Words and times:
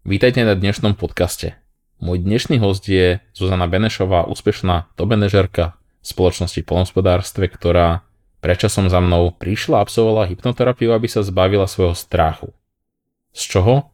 Vítajte 0.00 0.40
na 0.48 0.56
dnešnom 0.56 0.96
podcaste. 0.96 1.60
Môj 2.00 2.24
dnešný 2.24 2.56
host 2.56 2.88
je 2.88 3.20
Zuzana 3.36 3.68
Benešová, 3.68 4.24
úspešná 4.32 4.88
top 4.96 5.12
manažerka 5.12 5.76
spoločnosti 6.00 6.64
polnospodárstve, 6.64 7.52
ktorá 7.52 8.00
prečasom 8.40 8.88
za 8.88 8.96
mnou 9.04 9.28
prišla 9.36 9.76
a 9.76 9.84
absolvovala 9.84 10.32
hypnoterapiu, 10.32 10.96
aby 10.96 11.04
sa 11.04 11.20
zbavila 11.20 11.68
svojho 11.68 11.92
strachu. 11.92 12.48
Z 13.36 13.52
čoho? 13.52 13.92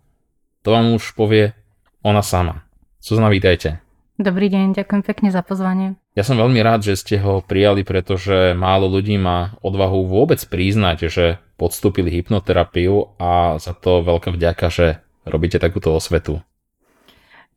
To 0.63 0.79
vám 0.79 0.95
už 0.95 1.19
povie 1.19 1.59
ona 2.07 2.23
sama. 2.23 2.63
Zuzana, 3.03 3.27
vítajte. 3.27 3.83
Dobrý 4.15 4.47
deň, 4.47 4.79
ďakujem 4.79 5.03
pekne 5.03 5.35
za 5.35 5.43
pozvanie. 5.43 5.99
Ja 6.15 6.23
som 6.23 6.39
veľmi 6.39 6.63
rád, 6.63 6.87
že 6.87 6.95
ste 6.95 7.19
ho 7.19 7.43
prijali, 7.43 7.83
pretože 7.83 8.55
málo 8.55 8.87
ľudí 8.87 9.19
má 9.19 9.59
odvahu 9.59 10.07
vôbec 10.07 10.39
priznať, 10.39 11.11
že 11.11 11.43
podstúpili 11.59 12.15
hypnoterapiu 12.15 13.19
a 13.19 13.59
za 13.59 13.75
to 13.75 14.07
veľká 14.07 14.31
vďaka, 14.31 14.71
že 14.71 15.03
robíte 15.27 15.59
takúto 15.59 15.93
osvetu. 15.93 16.41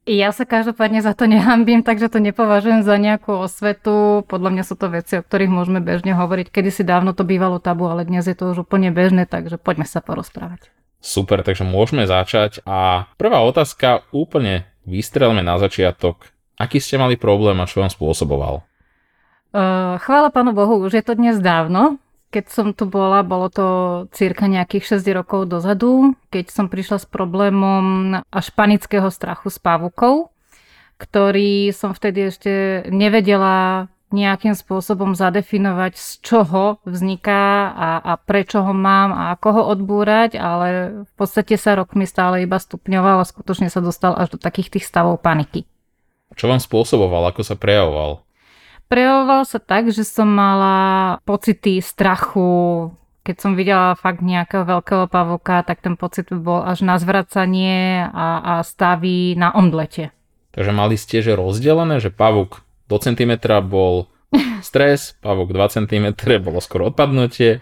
Ja 0.09 0.33
sa 0.33 0.41
každopádne 0.41 1.05
za 1.05 1.13
to 1.13 1.29
nehambím, 1.29 1.85
takže 1.85 2.09
to 2.09 2.17
nepovažujem 2.17 2.81
za 2.81 2.97
nejakú 2.97 3.29
osvetu. 3.45 4.25
Podľa 4.25 4.49
mňa 4.57 4.63
sú 4.65 4.73
to 4.73 4.89
veci, 4.89 5.21
o 5.21 5.21
ktorých 5.21 5.53
môžeme 5.53 5.85
bežne 5.85 6.17
hovoriť. 6.17 6.49
Kedy 6.49 6.69
si 6.73 6.81
dávno 6.81 7.13
to 7.13 7.21
bývalo 7.21 7.61
tabu, 7.61 7.85
ale 7.85 8.09
dnes 8.09 8.25
je 8.25 8.33
to 8.33 8.49
už 8.49 8.65
úplne 8.65 8.89
bežné, 8.89 9.29
takže 9.29 9.61
poďme 9.61 9.85
sa 9.85 10.01
porozprávať. 10.01 10.73
Super, 10.97 11.45
takže 11.45 11.61
môžeme 11.61 12.09
začať. 12.09 12.65
A 12.65 13.05
prvá 13.21 13.45
otázka 13.45 14.01
úplne 14.09 14.65
vystrelme 14.89 15.45
na 15.45 15.61
začiatok. 15.61 16.33
Aký 16.57 16.81
ste 16.81 16.97
mali 16.97 17.13
problém 17.13 17.61
a 17.61 17.69
čo 17.69 17.85
vám 17.85 17.93
spôsoboval? 17.93 18.65
Uh, 19.53 20.01
chvála 20.01 20.33
Pánu 20.33 20.57
Bohu, 20.57 20.81
už 20.81 20.97
je 20.97 21.03
to 21.05 21.13
dnes 21.13 21.37
dávno. 21.37 22.01
Keď 22.29 22.45
som 22.45 22.67
tu 22.77 22.85
bola, 22.85 23.25
bolo 23.25 23.49
to 23.49 23.67
cirka 24.13 24.45
nejakých 24.45 25.01
6 25.01 25.17
rokov 25.17 25.49
dozadu, 25.49 26.13
keď 26.29 26.53
som 26.53 26.69
prišla 26.69 27.01
s 27.01 27.07
problémom 27.09 28.13
až 28.29 28.53
panického 28.53 29.09
strachu 29.09 29.49
s 29.49 29.57
pavukou, 29.57 30.29
ktorý 31.01 31.73
som 31.73 31.97
vtedy 31.97 32.29
ešte 32.29 32.85
nevedela 32.93 33.89
nejakým 34.09 34.57
spôsobom 34.57 35.13
zadefinovať, 35.13 35.93
z 35.97 36.09
čoho 36.25 36.81
vzniká 36.85 37.73
a, 37.73 37.89
a 38.01 38.13
prečo 38.17 38.65
ho 38.65 38.73
mám 38.73 39.13
a 39.13 39.23
ako 39.37 39.49
ho 39.53 39.63
odbúrať, 39.73 40.33
ale 40.37 40.67
v 41.05 41.13
podstate 41.13 41.57
sa 41.61 41.77
rokmi 41.77 42.09
stále 42.09 42.41
iba 42.45 42.57
stupňoval 42.57 43.21
a 43.21 43.29
skutočne 43.29 43.69
sa 43.69 43.81
dostal 43.81 44.17
až 44.17 44.33
do 44.33 44.39
takých 44.41 44.77
tých 44.77 44.85
stavov 44.89 45.21
paniky. 45.21 45.69
Čo 46.33 46.49
vám 46.49 46.61
spôsoboval? 46.61 47.33
Ako 47.33 47.41
sa 47.45 47.57
prejavoval? 47.57 48.21
Prejavoval 48.89 49.45
sa 49.45 49.61
tak, 49.61 49.93
že 49.93 50.01
som 50.01 50.25
mala 50.25 51.21
pocity 51.21 51.77
strachu, 51.77 52.89
keď 53.21 53.35
som 53.37 53.53
videla 53.53 53.93
fakt 53.93 54.25
nejakého 54.25 54.65
veľkého 54.65 55.05
pavúka, 55.05 55.61
tak 55.61 55.85
ten 55.85 55.93
pocit 55.93 56.33
bol 56.33 56.65
až 56.65 56.81
na 56.81 56.97
zvracanie 56.97 58.09
a, 58.09 58.41
a 58.41 58.53
stavy 58.65 59.37
na 59.37 59.53
omdlete. 59.53 60.09
Takže 60.57 60.73
mali 60.73 60.97
ste, 60.97 61.21
že 61.21 61.37
rozdelené, 61.37 62.01
že 62.01 62.09
pavúk 62.09 62.65
do 62.89 62.97
centimetra 62.97 63.61
bol 63.61 64.09
stres, 64.65 65.13
pavúk 65.21 65.53
2 65.53 65.85
cm 65.85 66.05
bolo 66.41 66.57
skoro 66.57 66.89
odpadnutie 66.89 67.61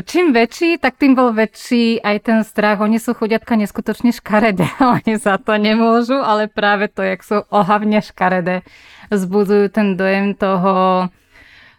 Čím 0.00 0.32
väčší, 0.32 0.80
tak 0.80 0.96
tým 0.96 1.12
bol 1.12 1.36
väčší 1.36 2.00
aj 2.00 2.16
ten 2.24 2.40
strach. 2.40 2.80
Oni 2.80 2.96
sú 2.96 3.12
chudiatka 3.12 3.52
neskutočne 3.52 4.16
škaredé, 4.16 4.64
oni 4.96 5.20
za 5.20 5.36
to 5.36 5.60
nemôžu, 5.60 6.16
ale 6.16 6.48
práve 6.48 6.88
to, 6.88 7.04
jak 7.04 7.20
sú 7.20 7.44
ohavne 7.52 8.00
škaredé, 8.00 8.64
zbudzujú 9.12 9.68
ten 9.68 10.00
dojem 10.00 10.32
toho 10.32 11.06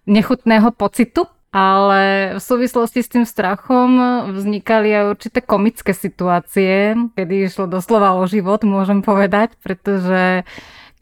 nechutného 0.05 0.69
pocitu. 0.69 1.25
Ale 1.51 2.31
v 2.37 2.41
súvislosti 2.41 3.03
s 3.03 3.11
tým 3.11 3.27
strachom 3.27 3.99
vznikali 4.31 4.87
aj 4.95 5.19
určité 5.19 5.43
komické 5.43 5.91
situácie, 5.91 6.95
kedy 7.11 7.51
išlo 7.51 7.67
doslova 7.67 8.15
o 8.15 8.23
život, 8.23 8.63
môžem 8.63 9.03
povedať, 9.03 9.59
pretože 9.59 10.47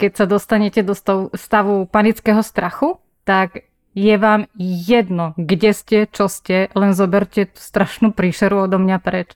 keď 0.02 0.12
sa 0.18 0.26
dostanete 0.26 0.82
do 0.82 0.98
stavu 1.38 1.86
panického 1.86 2.42
strachu, 2.42 2.98
tak 3.30 3.69
je 3.98 4.16
vám 4.18 4.46
jedno, 4.60 5.34
kde 5.38 5.72
ste, 5.74 5.98
čo 6.10 6.30
ste, 6.30 6.70
len 6.78 6.94
zoberte 6.94 7.50
tú 7.50 7.60
strašnú 7.60 8.14
príšeru 8.14 8.70
odo 8.70 8.78
mňa 8.78 8.98
preč. 9.02 9.34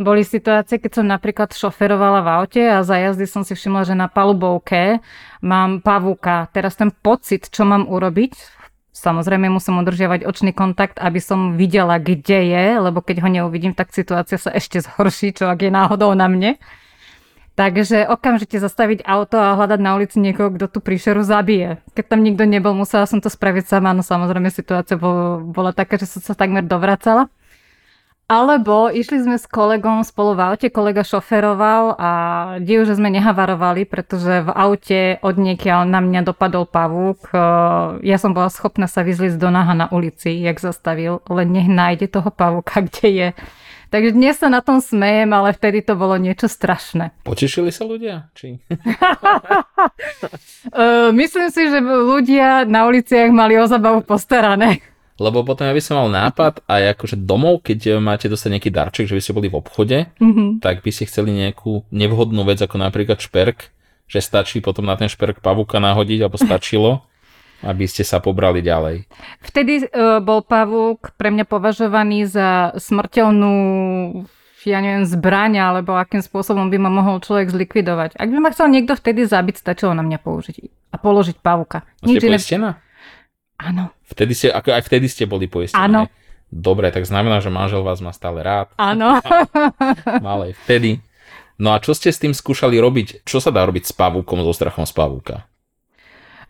Boli 0.00 0.24
situácie, 0.24 0.80
keď 0.80 1.02
som 1.02 1.06
napríklad 1.12 1.52
šoferovala 1.52 2.24
v 2.24 2.28
aute 2.40 2.62
a 2.64 2.80
za 2.80 2.96
jazdy 2.96 3.28
som 3.28 3.44
si 3.44 3.52
všimla, 3.52 3.84
že 3.84 3.92
na 3.92 4.08
palubovke 4.08 5.04
mám 5.44 5.84
pavúka. 5.84 6.48
Teraz 6.56 6.80
ten 6.80 6.88
pocit, 6.88 7.52
čo 7.52 7.68
mám 7.68 7.84
urobiť, 7.84 8.32
samozrejme 8.96 9.52
musím 9.52 9.76
udržiavať 9.84 10.24
očný 10.24 10.56
kontakt, 10.56 10.96
aby 10.96 11.20
som 11.20 11.52
videla, 11.52 12.00
kde 12.00 12.48
je, 12.48 12.64
lebo 12.80 13.04
keď 13.04 13.20
ho 13.20 13.28
neuvidím, 13.28 13.76
tak 13.76 13.92
situácia 13.92 14.40
sa 14.40 14.48
ešte 14.56 14.80
zhorší, 14.80 15.36
čo 15.36 15.52
ak 15.52 15.68
je 15.68 15.72
náhodou 15.72 16.16
na 16.16 16.32
mne. 16.32 16.56
Takže 17.58 18.08
okamžite 18.08 18.56
zastaviť 18.62 19.04
auto 19.04 19.36
a 19.36 19.58
hľadať 19.58 19.80
na 19.82 19.92
ulici 19.98 20.16
niekoho, 20.22 20.54
kto 20.54 20.70
tú 20.70 20.78
príšeru 20.80 21.26
zabije. 21.26 21.82
Keď 21.92 22.04
tam 22.06 22.22
nikto 22.22 22.46
nebol, 22.46 22.72
musela 22.72 23.04
som 23.04 23.18
to 23.18 23.28
spraviť 23.28 23.66
sama, 23.66 23.92
no 23.92 24.00
samozrejme 24.06 24.48
situácia 24.48 24.96
bola, 24.96 25.74
taká, 25.74 25.98
že 25.98 26.08
som 26.08 26.22
sa 26.22 26.38
takmer 26.38 26.64
dovracala. 26.64 27.28
Alebo 28.30 28.86
išli 28.86 29.26
sme 29.26 29.42
s 29.42 29.50
kolegom 29.50 30.06
spolu 30.06 30.38
v 30.38 30.54
aute, 30.54 30.70
kolega 30.70 31.02
šoferoval 31.02 31.98
a 31.98 32.10
div, 32.62 32.86
že 32.86 32.94
sme 32.94 33.10
nehavarovali, 33.10 33.82
pretože 33.90 34.46
v 34.46 34.50
aute 34.54 35.18
od 35.18 35.34
na 35.34 35.98
mňa 35.98 36.30
dopadol 36.30 36.62
pavúk. 36.62 37.34
Ja 38.06 38.16
som 38.22 38.30
bola 38.30 38.46
schopná 38.46 38.86
sa 38.86 39.02
vyzliť 39.02 39.34
do 39.34 39.50
naha 39.50 39.74
na 39.74 39.90
ulici, 39.90 40.30
jak 40.46 40.62
zastavil, 40.62 41.26
len 41.26 41.50
nech 41.50 41.66
nájde 41.66 42.06
toho 42.06 42.30
pavúka, 42.30 42.78
kde 42.86 43.08
je. 43.10 43.28
Takže 43.90 44.14
dnes 44.14 44.38
sa 44.38 44.46
na 44.46 44.62
tom 44.62 44.78
smejem, 44.78 45.26
ale 45.34 45.50
vtedy 45.50 45.82
to 45.82 45.98
bolo 45.98 46.14
niečo 46.14 46.46
strašné. 46.46 47.10
Potešili 47.26 47.74
sa 47.74 47.82
ľudia? 47.82 48.30
Či? 48.38 48.62
Myslím 51.20 51.50
si, 51.50 51.62
že 51.66 51.82
ľudia 51.82 52.70
na 52.70 52.86
uliciach 52.86 53.34
mali 53.34 53.58
o 53.58 53.66
zabavu 53.66 54.06
postarané. 54.06 54.78
Lebo 55.20 55.44
potom 55.44 55.68
ja 55.68 55.76
by 55.76 55.82
som 55.84 56.00
mal 56.00 56.08
nápad 56.08 56.64
aj 56.64 56.96
akože 56.96 57.20
domov, 57.20 57.60
keď 57.60 58.00
máte 58.00 58.30
dostať 58.30 58.56
nejaký 58.56 58.70
darček, 58.72 59.06
že 59.10 59.16
by 59.18 59.20
ste 59.20 59.36
boli 59.36 59.52
v 59.52 59.58
obchode, 59.58 59.98
mm-hmm. 60.16 60.64
tak 60.64 60.80
by 60.80 60.88
ste 60.88 61.04
chceli 61.10 61.36
nejakú 61.36 61.84
nevhodnú 61.92 62.40
vec, 62.48 62.56
ako 62.56 62.80
napríklad 62.80 63.20
šperk, 63.20 63.68
že 64.08 64.24
stačí 64.24 64.64
potom 64.64 64.88
na 64.88 64.96
ten 64.96 65.12
šperk 65.12 65.44
pavúka 65.44 65.76
nahodiť, 65.76 66.24
alebo 66.24 66.40
stačilo 66.40 67.04
aby 67.64 67.84
ste 67.84 68.02
sa 68.06 68.18
pobrali 68.20 68.64
ďalej. 68.64 69.04
Vtedy 69.44 69.84
uh, 69.84 70.20
bol 70.24 70.40
pavúk 70.44 71.12
pre 71.16 71.28
mňa 71.32 71.44
považovaný 71.44 72.28
za 72.28 72.72
smrteľnú 72.76 73.54
ja 74.68 74.84
neviem, 74.84 75.08
zbraň, 75.08 75.56
alebo 75.56 75.96
akým 75.96 76.20
spôsobom 76.20 76.68
by 76.68 76.76
ma 76.76 76.92
mohol 76.92 77.16
človek 77.24 77.48
zlikvidovať. 77.48 78.20
Ak 78.20 78.28
by 78.28 78.38
ma 78.44 78.52
chcel 78.52 78.68
niekto 78.68 78.92
vtedy 78.92 79.24
zabiť, 79.24 79.56
stačilo 79.56 79.96
na 79.96 80.04
mňa 80.04 80.20
použiť 80.20 80.56
a 80.92 80.96
položiť 81.00 81.40
pavuka. 81.40 81.88
Nič 82.04 82.20
ste 82.20 82.28
poistená? 82.28 82.76
Áno. 83.56 83.92
Vtedy 84.04 84.32
ste, 84.36 84.48
ako 84.52 84.68
aj 84.76 84.82
vtedy 84.84 85.06
ste 85.08 85.24
boli 85.24 85.48
poistené? 85.48 85.80
Áno. 85.80 86.12
Dobre, 86.50 86.90
tak 86.90 87.06
znamená, 87.06 87.38
že 87.38 87.48
manžel 87.48 87.86
vás 87.86 88.02
má 88.02 88.10
stále 88.10 88.42
rád. 88.42 88.74
Áno. 88.74 89.22
Mal 90.26 90.50
aj 90.50 90.52
vtedy. 90.66 90.98
No 91.60 91.76
a 91.76 91.78
čo 91.78 91.94
ste 91.94 92.10
s 92.10 92.18
tým 92.18 92.34
skúšali 92.34 92.80
robiť? 92.80 93.22
Čo 93.22 93.38
sa 93.38 93.54
dá 93.54 93.62
robiť 93.62 93.86
s 93.86 93.92
pavúkom, 93.94 94.42
so 94.42 94.52
strachom 94.56 94.88
z 94.88 94.96
pavúka? 94.96 95.46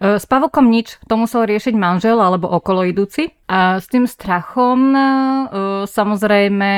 E, 0.00 0.16
s 0.16 0.24
pavokom 0.24 0.72
nič, 0.72 0.96
to 1.04 1.14
musel 1.20 1.44
riešiť 1.44 1.76
manžel 1.76 2.16
alebo 2.16 2.48
okolo 2.48 2.88
idúci. 2.88 3.36
A 3.46 3.76
s 3.76 3.86
tým 3.92 4.08
strachom 4.08 4.96
e, 4.96 4.98
samozrejme 5.84 6.70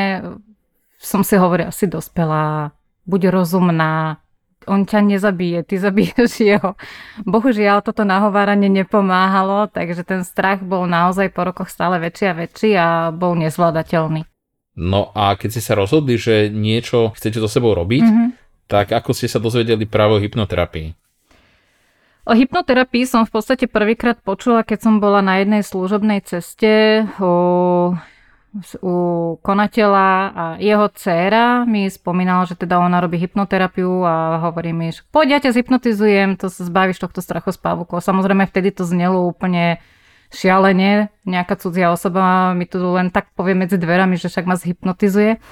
som 0.99 1.23
si 1.23 1.39
hovorila, 1.39 1.71
si 1.71 1.87
dospelá, 1.87 2.75
buď 3.07 3.31
rozumná, 3.31 4.23
on 4.67 4.87
ťa 4.87 5.03
nezabije, 5.03 5.67
ty 5.67 5.75
zabiješ 5.79 6.33
jeho. 6.55 6.79
Bohužiaľ 7.27 7.83
toto 7.83 8.07
nahováranie 8.07 8.71
nepomáhalo, 8.71 9.71
takže 9.71 10.07
ten 10.07 10.23
strach 10.23 10.63
bol 10.63 10.87
naozaj 10.87 11.31
po 11.35 11.47
rokoch 11.47 11.71
stále 11.71 11.99
väčší 11.99 12.25
a 12.31 12.39
väčší 12.39 12.71
a 12.79 12.89
bol 13.11 13.35
nezvládateľný. 13.39 14.27
No 14.73 15.13
a 15.13 15.37
keď 15.37 15.59
ste 15.59 15.63
sa 15.63 15.75
rozhodli, 15.77 16.17
že 16.17 16.49
niečo 16.49 17.13
chcete 17.13 17.37
so 17.37 17.51
sebou 17.51 17.77
robiť, 17.77 18.05
mm-hmm. 18.09 18.29
tak 18.73 18.95
ako 18.97 19.13
ste 19.13 19.29
sa 19.29 19.37
dozvedeli 19.37 19.85
práve 19.85 20.17
o 20.17 20.23
hypnoterapii? 20.23 21.02
O 22.23 22.39
hypnoterapii 22.39 23.03
som 23.03 23.27
v 23.27 23.35
podstate 23.35 23.67
prvýkrát 23.67 24.15
počula, 24.23 24.63
keď 24.63 24.79
som 24.79 24.95
bola 25.03 25.19
na 25.27 25.43
jednej 25.43 25.67
služobnej 25.67 26.23
ceste 26.23 27.03
u, 27.19 27.99
u 28.79 28.95
konateľa 29.43 30.11
a 30.31 30.45
jeho 30.63 30.87
dcéra 30.87 31.67
mi 31.67 31.91
spomínala, 31.91 32.47
že 32.47 32.55
teda 32.55 32.79
ona 32.79 33.03
robí 33.03 33.19
hypnoterapiu 33.19 34.07
a 34.07 34.39
hovorí 34.39 34.71
mi, 34.71 34.95
že 34.95 35.03
poď 35.11 35.27
ja 35.35 35.39
ťa 35.43 35.51
zhypnotizujem, 35.59 36.39
to 36.39 36.47
sa 36.47 36.63
zbavíš 36.63 37.03
tohto 37.03 37.19
strachu 37.19 37.51
z 37.51 37.59
pavúkov. 37.59 38.07
Samozrejme 38.07 38.47
vtedy 38.47 38.71
to 38.71 38.87
znelo 38.87 39.27
úplne 39.27 39.83
šialene, 40.31 41.11
nejaká 41.27 41.59
cudzia 41.59 41.91
osoba 41.91 42.55
mi 42.55 42.71
tu 42.71 42.79
len 42.79 43.11
tak 43.11 43.35
povie 43.35 43.59
medzi 43.59 43.83
dverami, 43.83 44.15
že 44.15 44.31
však 44.31 44.47
ma 44.47 44.55
zhypnotizuje 44.55 45.43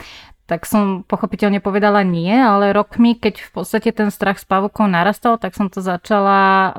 tak 0.51 0.67
som 0.67 1.07
pochopiteľne 1.07 1.63
povedala 1.63 2.03
nie, 2.03 2.35
ale 2.35 2.75
rokmi, 2.75 3.15
keď 3.15 3.39
v 3.39 3.51
podstate 3.55 3.95
ten 3.95 4.11
strach 4.11 4.43
s 4.43 4.43
pavúkom 4.43 4.91
narastal, 4.91 5.39
tak 5.39 5.55
som 5.55 5.71
to 5.71 5.79
začala 5.79 6.43
uh, 6.43 6.75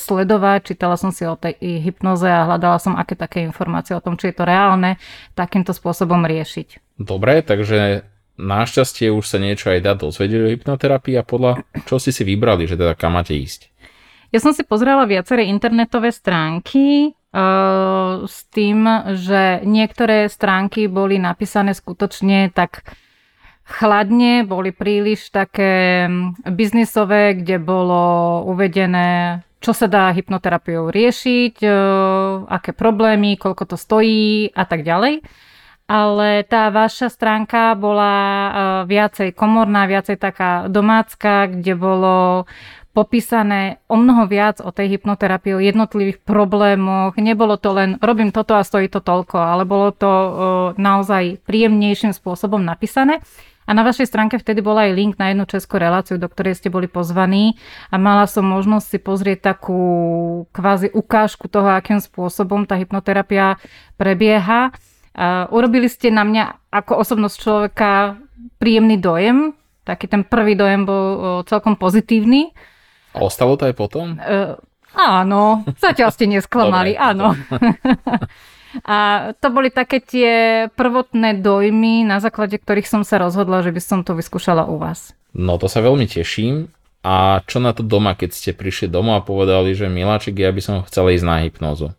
sledovať, 0.00 0.72
čítala 0.72 0.96
som 0.96 1.12
si 1.12 1.28
o 1.28 1.36
tej 1.36 1.60
hypnoze 1.60 2.24
a 2.24 2.48
hľadala 2.48 2.80
som 2.80 2.96
aké 2.96 3.12
také 3.12 3.44
informácie 3.44 3.92
o 3.92 4.00
tom, 4.00 4.16
či 4.16 4.32
je 4.32 4.40
to 4.40 4.48
reálne, 4.48 4.96
takýmto 5.36 5.76
spôsobom 5.76 6.24
riešiť. 6.24 6.96
Dobre, 6.96 7.44
takže 7.44 8.08
našťastie 8.40 9.12
už 9.12 9.28
sa 9.28 9.36
niečo 9.36 9.68
aj 9.68 9.84
dá 9.84 9.92
dozvedieť 9.92 10.40
o 10.40 10.52
hypnoterapii 10.56 11.20
a 11.20 11.28
podľa 11.28 11.68
čo 11.84 12.00
si 12.00 12.16
si 12.16 12.24
vybrali, 12.24 12.64
že 12.64 12.80
teda 12.80 12.96
kam 12.96 13.20
máte 13.20 13.36
ísť? 13.36 13.68
Ja 14.32 14.40
som 14.40 14.56
si 14.56 14.64
pozrela 14.64 15.04
viaceré 15.04 15.52
internetové 15.52 16.16
stránky 16.16 17.12
uh, 17.12 18.24
s 18.24 18.48
tým, 18.48 18.88
že 19.20 19.60
niektoré 19.68 20.32
stránky 20.32 20.88
boli 20.88 21.20
napísané 21.20 21.76
skutočne 21.76 22.48
tak 22.48 22.88
chladne, 23.72 24.44
boli 24.44 24.70
príliš 24.70 25.32
také 25.32 26.04
mm, 26.06 26.44
biznisové, 26.52 27.40
kde 27.40 27.56
bolo 27.56 28.44
uvedené, 28.46 29.40
čo 29.64 29.72
sa 29.72 29.88
dá 29.88 30.12
hypnoterapiou 30.12 30.92
riešiť, 30.92 31.54
uh, 31.64 32.46
aké 32.52 32.76
problémy, 32.76 33.40
koľko 33.40 33.72
to 33.72 33.76
stojí 33.80 34.52
a 34.52 34.64
tak 34.68 34.84
ďalej 34.84 35.24
ale 35.92 36.40
tá 36.48 36.72
vaša 36.72 37.12
stránka 37.12 37.76
bola 37.76 38.14
uh, 38.16 38.52
viacej 38.88 39.36
komorná, 39.36 39.84
viacej 39.84 40.16
taká 40.16 40.64
domácka, 40.64 41.52
kde 41.52 41.76
bolo 41.76 42.48
popísané 42.92 43.80
o 43.88 43.96
mnoho 43.96 44.28
viac 44.28 44.60
o 44.60 44.68
tej 44.68 44.96
hypnoterapii, 44.96 45.56
o 45.56 45.64
jednotlivých 45.64 46.20
problémoch. 46.24 47.16
Nebolo 47.16 47.56
to 47.56 47.72
len 47.72 47.96
robím 48.00 48.32
toto 48.32 48.52
a 48.52 48.64
stojí 48.64 48.88
to 48.92 49.00
toľko, 49.00 49.40
ale 49.40 49.64
bolo 49.64 49.96
to 49.96 50.12
naozaj 50.76 51.40
príjemnejším 51.48 52.12
spôsobom 52.12 52.60
napísané. 52.60 53.24
A 53.62 53.70
na 53.72 53.86
vašej 53.86 54.10
stránke 54.10 54.36
vtedy 54.42 54.58
bol 54.58 54.74
aj 54.74 54.90
link 54.90 55.14
na 55.22 55.30
jednu 55.30 55.46
českú 55.46 55.78
reláciu, 55.78 56.18
do 56.18 56.26
ktorej 56.26 56.58
ste 56.58 56.68
boli 56.68 56.90
pozvaní 56.90 57.54
a 57.94 57.96
mala 57.96 58.26
som 58.26 58.42
možnosť 58.42 58.86
si 58.86 58.98
pozrieť 58.98 59.54
takú 59.54 59.80
kvázi 60.50 60.90
ukážku 60.90 61.46
toho, 61.46 61.70
akým 61.70 62.02
spôsobom 62.02 62.66
tá 62.66 62.74
hypnoterapia 62.74 63.62
prebieha. 63.94 64.74
Urobili 65.54 65.86
ste 65.86 66.10
na 66.10 66.26
mňa 66.26 66.74
ako 66.74 66.92
osobnosť 67.06 67.36
človeka 67.38 68.18
príjemný 68.58 68.98
dojem. 68.98 69.54
Taký 69.86 70.06
ten 70.10 70.22
prvý 70.26 70.58
dojem 70.58 70.82
bol 70.86 71.42
celkom 71.46 71.78
pozitívny. 71.78 72.50
A 73.12 73.18
ostalo 73.22 73.54
to 73.60 73.68
aj 73.68 73.74
potom? 73.76 74.16
Uh, 74.16 74.56
áno, 74.96 75.68
zatiaľ 75.76 76.10
ste 76.14 76.24
nesklamali, 76.30 76.96
Dobre, 76.96 77.02
áno. 77.02 77.26
A 78.88 79.30
to 79.36 79.52
boli 79.52 79.68
také 79.68 80.00
tie 80.00 80.32
prvotné 80.72 81.44
dojmy, 81.44 82.08
na 82.08 82.24
základe 82.24 82.56
ktorých 82.56 82.88
som 82.88 83.02
sa 83.04 83.20
rozhodla, 83.20 83.60
že 83.60 83.74
by 83.74 83.80
som 83.84 84.00
to 84.00 84.16
vyskúšala 84.16 84.64
u 84.64 84.80
vás. 84.80 85.12
No 85.36 85.60
to 85.60 85.68
sa 85.68 85.84
veľmi 85.84 86.08
teším. 86.08 86.72
A 87.02 87.42
čo 87.50 87.58
na 87.58 87.74
to 87.74 87.82
doma, 87.82 88.14
keď 88.14 88.30
ste 88.30 88.50
prišli 88.54 88.86
domov 88.86 89.18
a 89.18 89.26
povedali, 89.26 89.74
že 89.74 89.90
Miláček, 89.90 90.38
ja 90.38 90.54
by 90.54 90.62
som 90.62 90.86
chcela 90.86 91.10
ísť 91.10 91.26
na 91.26 91.42
hypnózu? 91.42 91.90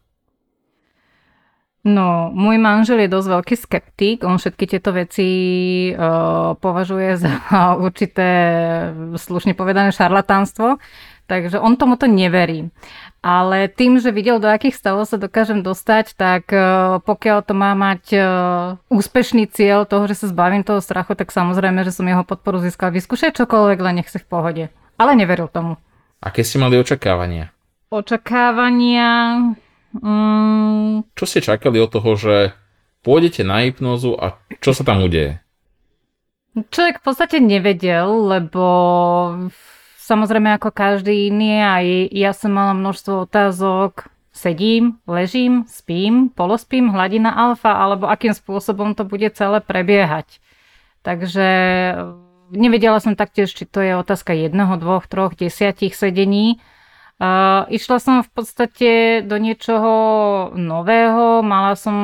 No, 1.84 2.31
môj 2.31 2.64
manžel 2.64 3.04
je 3.04 3.12
dosť 3.12 3.28
veľký 3.28 3.56
skeptik. 3.60 4.18
On 4.24 4.40
všetky 4.40 4.72
tieto 4.72 4.96
veci 4.96 5.28
uh, 5.92 6.56
považuje 6.56 7.20
za 7.20 7.44
určité, 7.86 8.30
slušne 9.20 9.52
povedané, 9.52 9.92
šarlatánstvo. 9.92 10.80
Takže 11.28 11.60
on 11.60 11.75
tomuto 11.75 12.08
neverí. 12.08 12.72
Ale 13.24 13.72
tým, 13.72 14.04
že 14.04 14.12
videl, 14.12 14.44
do 14.44 14.52
akých 14.52 14.75
stavov 14.75 15.08
sa 15.08 15.16
dokážem 15.16 15.64
dostať, 15.64 16.20
tak 16.20 16.52
uh, 16.52 17.00
pokiaľ 17.08 17.40
to 17.48 17.56
má 17.56 17.72
mať 17.72 18.04
uh, 18.20 18.25
úspešný 18.92 19.48
cieľ 19.48 19.88
toho, 19.88 20.12
že 20.12 20.20
sa 20.20 20.28
zbavím 20.28 20.68
toho 20.68 20.84
strachu, 20.84 21.16
tak 21.16 21.31
samozrejme, 21.31 21.88
že 21.88 21.96
som 21.96 22.04
jeho 22.04 22.28
podporu 22.28 22.60
získal. 22.60 22.92
Vyskúšaj 22.92 23.40
čokoľvek, 23.40 23.80
len 23.80 24.04
nech 24.04 24.12
si 24.12 24.20
v 24.20 24.28
pohode. 24.28 24.64
Ale 25.00 25.16
neveril 25.16 25.48
tomu. 25.48 25.80
Aké 26.20 26.44
ste 26.44 26.60
mali 26.60 26.75
očakávania? 26.75 27.56
Očakávania... 27.88 29.40
Mm. 29.94 31.08
Čo 31.16 31.24
ste 31.24 31.40
čakali 31.40 31.80
od 31.80 31.96
toho, 31.96 32.20
že 32.20 32.52
pôjdete 33.08 33.48
na 33.48 33.64
hypnozu 33.64 34.20
a 34.20 34.36
čo 34.60 34.75
sa 34.75 34.84
tam 34.84 35.00
udeje? 35.00 35.40
Človek 36.54 37.00
v 37.00 37.06
podstate 37.08 37.38
nevedel, 37.40 38.10
lebo 38.10 38.66
samozrejme 40.03 40.59
ako 40.59 40.75
každý 40.75 41.31
iný 41.31 41.63
aj 41.63 41.85
ja 42.11 42.31
som 42.35 42.51
mala 42.51 42.75
množstvo 42.75 43.25
otázok, 43.25 44.11
sedím, 44.35 45.00
ležím, 45.07 45.63
spím, 45.69 46.27
polospím, 46.33 46.91
hladina 46.91 47.31
alfa, 47.31 47.71
alebo 47.71 48.11
akým 48.11 48.35
spôsobom 48.35 48.97
to 48.97 49.07
bude 49.07 49.31
celé 49.31 49.63
prebiehať. 49.63 50.44
Takže 51.03 51.47
nevedela 52.51 53.00
som 53.00 53.15
taktiež, 53.15 53.55
či 53.55 53.63
to 53.63 53.79
je 53.79 53.95
otázka 53.95 54.35
jedného, 54.35 54.75
dvoch, 54.75 55.07
troch, 55.07 55.33
desiatich 55.39 55.95
sedení, 55.95 56.59
Uh, 57.21 57.69
išla 57.69 58.01
som 58.01 58.15
v 58.25 58.29
podstate 58.33 59.21
do 59.21 59.38
niečoho 59.38 59.91
nového, 60.57 61.45
mala 61.45 61.77
som 61.77 61.95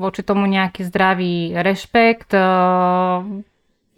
voči 0.00 0.24
tomu 0.24 0.48
nejaký 0.48 0.88
zdravý 0.88 1.52
rešpekt. 1.52 2.32
Uh, 2.32 3.44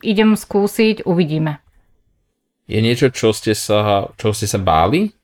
idem 0.03 0.35
skúsiť, 0.35 1.07
uvidíme. 1.07 1.63
Je 2.67 2.83
niečo, 2.83 3.15
čo 3.15 3.31
ste 3.31 3.55
sa, 3.55 4.11
čo 4.19 4.35
ste 4.35 4.51
sa 4.51 4.59
báli? 4.59 5.15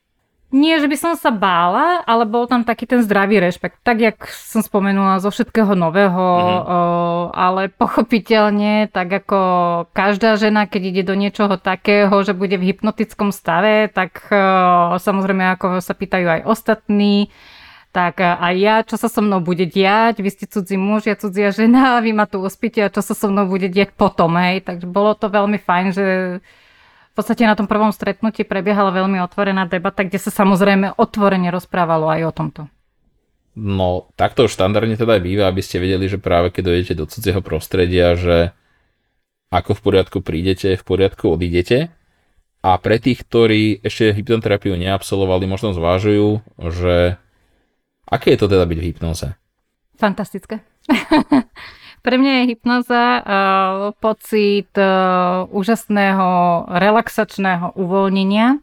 Nie, 0.53 0.85
že 0.85 0.87
by 0.87 0.97
som 1.01 1.13
sa 1.17 1.33
bála, 1.33 2.05
ale 2.05 2.29
bol 2.29 2.45
tam 2.45 2.61
taký 2.61 2.85
ten 2.85 3.01
zdravý 3.01 3.41
rešpekt. 3.41 3.81
Tak, 3.81 3.97
jak 4.05 4.19
som 4.29 4.61
spomenula, 4.61 5.25
zo 5.25 5.33
všetkého 5.33 5.73
nového, 5.73 6.13
mm. 6.21 6.45
o, 6.45 6.81
ale 7.33 7.73
pochopiteľne, 7.73 8.93
tak 8.93 9.09
ako 9.25 9.41
každá 9.97 10.37
žena, 10.37 10.69
keď 10.69 10.83
ide 10.93 11.03
do 11.09 11.17
niečoho 11.17 11.57
takého, 11.57 12.13
že 12.21 12.37
bude 12.37 12.61
v 12.61 12.69
hypnotickom 12.69 13.33
stave, 13.33 13.89
tak 13.89 14.29
o, 14.29 15.01
samozrejme, 15.01 15.57
ako 15.57 15.81
sa 15.81 15.97
pýtajú 15.97 16.27
aj 16.29 16.41
ostatní, 16.45 17.33
tak 17.89 18.21
aj 18.21 18.55
ja, 18.61 18.77
čo 18.85 19.01
sa 19.01 19.09
so 19.09 19.25
mnou 19.25 19.41
bude 19.41 19.65
diať, 19.65 20.21
vy 20.21 20.29
ste 20.29 20.45
cudzí 20.45 20.77
muž, 20.77 21.09
ja 21.09 21.17
cudzia 21.17 21.49
žena, 21.49 21.97
vy 22.05 22.13
ma 22.13 22.29
tu 22.29 22.45
uspíte 22.45 22.85
a 22.85 22.93
čo 22.93 23.01
sa 23.01 23.17
so 23.17 23.33
mnou 23.33 23.49
bude 23.49 23.73
diať 23.73 23.97
potom, 23.97 24.37
hej. 24.37 24.61
Takže 24.69 24.85
bolo 24.85 25.17
to 25.17 25.33
veľmi 25.33 25.57
fajn, 25.57 25.87
že 25.97 26.05
v 27.13 27.15
podstate 27.21 27.45
na 27.45 27.53
tom 27.53 27.69
prvom 27.69 27.93
stretnutí 27.93 28.49
prebiehala 28.49 28.89
veľmi 28.89 29.21
otvorená 29.21 29.69
debata, 29.69 30.01
kde 30.01 30.17
sa 30.17 30.33
samozrejme 30.33 30.97
otvorene 30.97 31.53
rozprávalo 31.53 32.09
aj 32.09 32.21
o 32.25 32.33
tomto. 32.33 32.63
No, 33.53 34.09
takto 34.17 34.49
štandardne 34.49 34.97
teda 34.97 35.21
aj 35.21 35.23
býva, 35.29 35.45
aby 35.53 35.61
ste 35.61 35.77
vedeli, 35.77 36.09
že 36.09 36.17
práve 36.17 36.49
keď 36.49 36.73
dojdete 36.73 36.95
do 36.97 37.05
cudzieho 37.05 37.45
prostredia, 37.45 38.17
že 38.17 38.57
ako 39.53 39.77
v 39.77 39.81
poriadku 39.85 40.19
prídete, 40.25 40.81
v 40.81 40.85
poriadku 40.89 41.29
odídete. 41.29 41.93
A 42.65 42.81
pre 42.81 42.97
tých, 42.97 43.29
ktorí 43.29 43.85
ešte 43.85 44.17
hypnoterapiu 44.17 44.73
neabsolvovali, 44.81 45.45
možno 45.45 45.77
zvážujú, 45.77 46.41
že 46.73 47.21
aké 48.09 48.33
je 48.33 48.41
to 48.41 48.49
teda 48.49 48.65
byť 48.65 48.79
v 48.81 48.87
hypnoze? 48.89 49.37
Fantastické. 50.01 50.65
Pre 52.03 52.19
mňa 52.19 52.33
je 52.43 52.49
hypnoza 52.51 53.05
uh, 53.07 53.23
pocit 54.03 54.75
uh, 54.75 55.47
úžasného 55.55 56.29
relaxačného 56.67 57.79
uvoľnenia, 57.79 58.59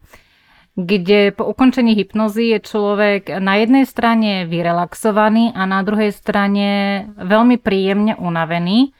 kde 0.75 1.31
po 1.31 1.47
ukončení 1.47 1.95
hypnozy 1.95 2.51
je 2.51 2.59
človek 2.59 3.39
na 3.39 3.63
jednej 3.63 3.87
strane 3.87 4.43
vyrelaxovaný 4.43 5.55
a 5.55 5.63
na 5.63 5.79
druhej 5.87 6.11
strane 6.11 6.67
veľmi 7.15 7.55
príjemne 7.63 8.19
unavený, 8.19 8.91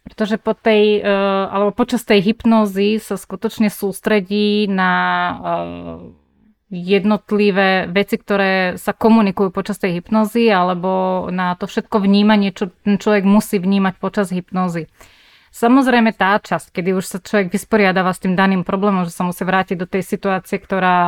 pretože 0.00 0.40
po 0.40 0.56
tej, 0.56 1.04
uh, 1.04 1.52
alebo 1.52 1.76
počas 1.76 2.08
tej 2.08 2.24
hypnozy 2.32 2.96
sa 3.04 3.20
skutočne 3.20 3.68
sústredí 3.68 4.64
na 4.64 4.92
uh, 5.36 6.23
jednotlivé 6.74 7.86
veci, 7.86 8.18
ktoré 8.18 8.74
sa 8.74 8.90
komunikujú 8.90 9.54
počas 9.54 9.78
tej 9.78 10.02
hypnozy 10.02 10.50
alebo 10.50 11.24
na 11.30 11.54
to 11.54 11.70
všetko 11.70 12.02
vnímanie, 12.02 12.50
čo 12.50 12.74
ten 12.82 12.98
človek 12.98 13.22
musí 13.22 13.62
vnímať 13.62 13.94
počas 14.02 14.34
hypnozy. 14.34 14.90
Samozrejme 15.54 16.18
tá 16.18 16.34
časť, 16.42 16.74
kedy 16.74 16.98
už 16.98 17.04
sa 17.06 17.18
človek 17.22 17.54
vysporiadáva 17.54 18.10
s 18.10 18.18
tým 18.18 18.34
daným 18.34 18.66
problémom, 18.66 19.06
že 19.06 19.14
sa 19.14 19.22
musí 19.22 19.46
vrátiť 19.46 19.78
do 19.78 19.86
tej 19.86 20.02
situácie, 20.02 20.58
ktorá 20.58 20.98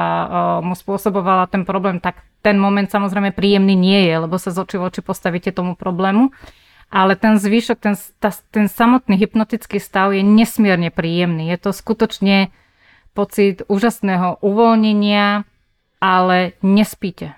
mu 0.63 0.79
spôsobovala 0.79 1.51
ten 1.51 1.67
problém, 1.67 1.99
tak 1.99 2.23
ten 2.47 2.55
moment 2.55 2.87
samozrejme 2.87 3.35
príjemný 3.35 3.75
nie 3.75 4.07
je, 4.07 4.23
lebo 4.23 4.39
sa 4.39 4.55
z 4.55 4.63
oči 4.63 4.79
v 4.79 4.87
oči 4.87 5.01
postavíte 5.03 5.51
tomu 5.51 5.75
problému. 5.75 6.31
Ale 6.95 7.19
ten 7.19 7.35
zvyšok, 7.43 7.79
ten, 7.83 7.99
tá, 8.23 8.31
ten 8.55 8.71
samotný 8.71 9.19
hypnotický 9.19 9.83
stav 9.83 10.15
je 10.15 10.23
nesmierne 10.23 10.95
príjemný. 10.95 11.51
Je 11.51 11.59
to 11.59 11.75
skutočne 11.75 12.55
pocit 13.19 13.67
úžasného 13.67 14.39
uvoľnenia, 14.47 15.43
ale 16.01 16.57
nespíte. 16.61 17.35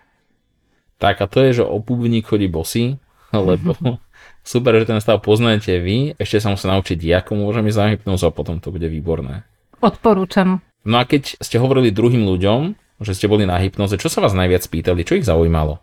Tak 0.99 1.23
a 1.23 1.27
to 1.31 1.39
je, 1.47 1.63
že 1.63 1.65
obuvník 1.65 2.27
chodí 2.27 2.51
bosý, 2.51 2.99
lebo 3.33 3.75
super, 4.47 4.79
že 4.81 4.91
ten 4.91 5.01
stav 5.03 5.23
poznáte 5.23 5.79
vy, 5.79 6.19
ešte 6.19 6.43
sa 6.43 6.53
musí 6.53 6.67
naučiť 6.67 6.99
ako 7.25 7.39
môžem 7.39 7.67
ísť 7.71 7.79
na 7.79 7.89
hypnozu 7.95 8.25
a 8.29 8.35
potom 8.35 8.59
to 8.59 8.75
bude 8.75 8.87
výborné. 8.87 9.47
Odporúčam. 9.79 10.65
No 10.83 10.99
a 10.99 11.07
keď 11.07 11.39
ste 11.39 11.61
hovorili 11.61 11.95
druhým 11.95 12.27
ľuďom, 12.27 12.75
že 13.03 13.15
ste 13.15 13.31
boli 13.31 13.47
na 13.47 13.63
hypnoze, 13.63 13.95
čo 13.95 14.11
sa 14.11 14.19
vás 14.19 14.35
najviac 14.35 14.67
pýtali, 14.67 15.07
čo 15.07 15.19
ich 15.19 15.27
zaujímalo? 15.27 15.79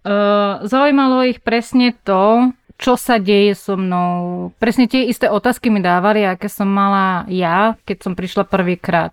Uh, 0.00 0.64
zaujímalo 0.64 1.28
ich 1.28 1.44
presne 1.44 1.92
to, 1.92 2.48
čo 2.80 2.96
sa 2.96 3.20
deje 3.20 3.52
so 3.52 3.76
mnou. 3.76 4.48
Presne 4.56 4.88
tie 4.88 5.04
isté 5.04 5.28
otázky 5.28 5.68
mi 5.68 5.84
dávali, 5.84 6.24
aké 6.24 6.48
som 6.48 6.64
mala 6.64 7.28
ja, 7.28 7.76
keď 7.84 8.08
som 8.08 8.12
prišla 8.16 8.48
prvýkrát 8.48 9.12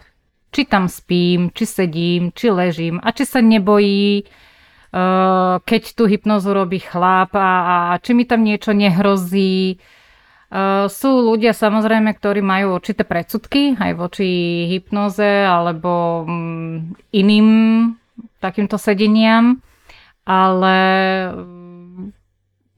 či 0.58 0.66
tam 0.66 0.90
spím, 0.90 1.54
či 1.54 1.70
sedím, 1.70 2.34
či 2.34 2.50
ležím 2.50 2.98
a 2.98 3.14
či 3.14 3.30
sa 3.30 3.46
nebojí, 3.46 4.26
uh, 4.26 5.62
keď 5.62 5.94
tú 5.94 6.10
hypnozu 6.10 6.50
robí 6.50 6.82
chlap 6.82 7.38
a, 7.38 7.94
a 7.94 8.02
či 8.02 8.18
mi 8.18 8.26
tam 8.26 8.42
niečo 8.42 8.74
nehrozí. 8.74 9.78
Uh, 10.50 10.90
sú 10.90 11.30
ľudia 11.30 11.54
samozrejme, 11.54 12.10
ktorí 12.10 12.42
majú 12.42 12.74
určité 12.74 13.06
predsudky 13.06 13.78
aj 13.78 14.02
voči 14.02 14.66
hypnoze 14.66 15.46
alebo 15.46 16.26
um, 16.26 16.98
iným 17.14 17.48
takýmto 18.42 18.82
sedeniam, 18.82 19.62
ale 20.26 20.78
um, 21.38 22.10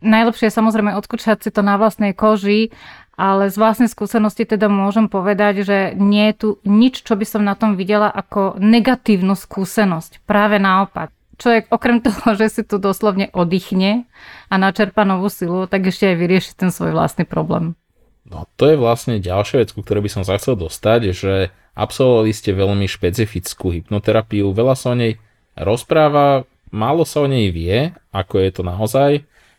najlepšie 0.04 0.52
je 0.52 0.58
samozrejme 0.60 1.00
odskúšať 1.00 1.48
si 1.48 1.50
to 1.56 1.64
na 1.64 1.80
vlastnej 1.80 2.12
koži, 2.12 2.76
ale 3.20 3.52
z 3.52 3.60
vlastnej 3.60 3.92
skúsenosti 3.92 4.48
teda 4.48 4.72
môžem 4.72 5.12
povedať, 5.12 5.68
že 5.68 5.78
nie 6.00 6.32
je 6.32 6.36
tu 6.40 6.50
nič, 6.64 7.04
čo 7.04 7.20
by 7.20 7.28
som 7.28 7.44
na 7.44 7.52
tom 7.60 7.76
videla 7.76 8.08
ako 8.08 8.56
negatívnu 8.64 9.36
skúsenosť. 9.36 10.24
Práve 10.24 10.56
naopak 10.56 11.12
človek 11.36 11.68
okrem 11.68 12.00
toho, 12.00 12.40
že 12.40 12.48
si 12.48 12.62
tu 12.64 12.80
doslovne 12.80 13.28
oddychne 13.36 14.08
a 14.48 14.56
načerpa 14.56 15.04
novú 15.04 15.28
silu, 15.28 15.68
tak 15.68 15.92
ešte 15.92 16.08
aj 16.08 16.16
vyrieši 16.16 16.52
ten 16.56 16.72
svoj 16.72 16.96
vlastný 16.96 17.28
problém. 17.28 17.76
No 18.24 18.48
to 18.56 18.72
je 18.72 18.80
vlastne 18.80 19.20
ďalšia 19.20 19.68
vec, 19.68 19.76
ku 19.76 19.84
ktorej 19.84 20.08
by 20.08 20.12
som 20.16 20.24
sa 20.24 20.40
chcel 20.40 20.56
dostať, 20.56 21.12
že 21.12 21.34
absolvovali 21.76 22.32
ste 22.32 22.56
veľmi 22.56 22.88
špecifickú 22.88 23.76
hypnoterapiu, 23.76 24.56
veľa 24.56 24.76
sa 24.80 24.94
o 24.94 24.96
nej 24.96 25.20
rozpráva, 25.60 26.48
málo 26.72 27.04
sa 27.04 27.26
o 27.26 27.28
nej 27.28 27.52
vie, 27.52 27.92
ako 28.16 28.40
je 28.40 28.50
to 28.56 28.62
naozaj, 28.64 29.12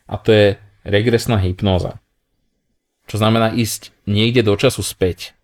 a 0.08 0.14
to 0.16 0.32
je 0.32 0.46
regresná 0.86 1.36
hypnóza. 1.36 2.00
Čo 3.10 3.18
znamená 3.18 3.50
ísť 3.50 3.90
niekde 4.06 4.46
do 4.46 4.54
času 4.54 4.86
späť 4.86 5.34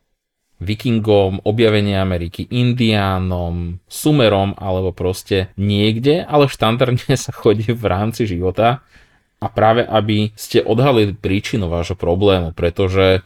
vikingom, 0.63 1.45
objavenie 1.45 1.99
Ameriky, 1.99 2.49
indiánom, 2.49 3.83
sumerom 3.91 4.57
alebo 4.57 4.95
proste 4.95 5.53
niekde, 5.59 6.25
ale 6.25 6.47
štandardne 6.47 7.13
sa 7.27 7.35
chodí 7.35 7.75
v 7.75 7.85
rámci 7.85 8.25
života 8.31 8.87
a 9.37 9.47
práve 9.53 9.85
aby 9.85 10.33
ste 10.39 10.65
odhalili 10.65 11.13
príčinu 11.13 11.69
vášho 11.69 11.99
problému, 11.99 12.57
pretože 12.57 13.21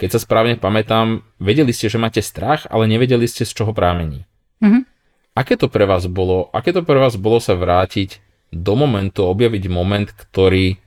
keď 0.00 0.18
sa 0.18 0.24
správne 0.24 0.58
pamätám, 0.58 1.22
vedeli 1.38 1.70
ste, 1.70 1.86
že 1.86 2.00
máte 2.00 2.18
strach, 2.18 2.66
ale 2.66 2.90
nevedeli 2.90 3.28
ste, 3.30 3.46
z 3.46 3.54
čoho 3.54 3.70
prámení. 3.70 4.26
Mm-hmm. 4.58 4.82
Aké 5.38 5.54
to 5.54 5.70
pre 5.70 5.86
vás 5.86 6.10
bolo? 6.10 6.50
Aké 6.50 6.74
to 6.74 6.82
pre 6.82 6.98
vás 6.98 7.14
bolo 7.14 7.38
sa 7.38 7.54
vrátiť 7.54 8.18
do 8.50 8.74
momentu, 8.74 9.22
objaviť 9.22 9.64
moment, 9.70 10.10
ktorý 10.10 10.82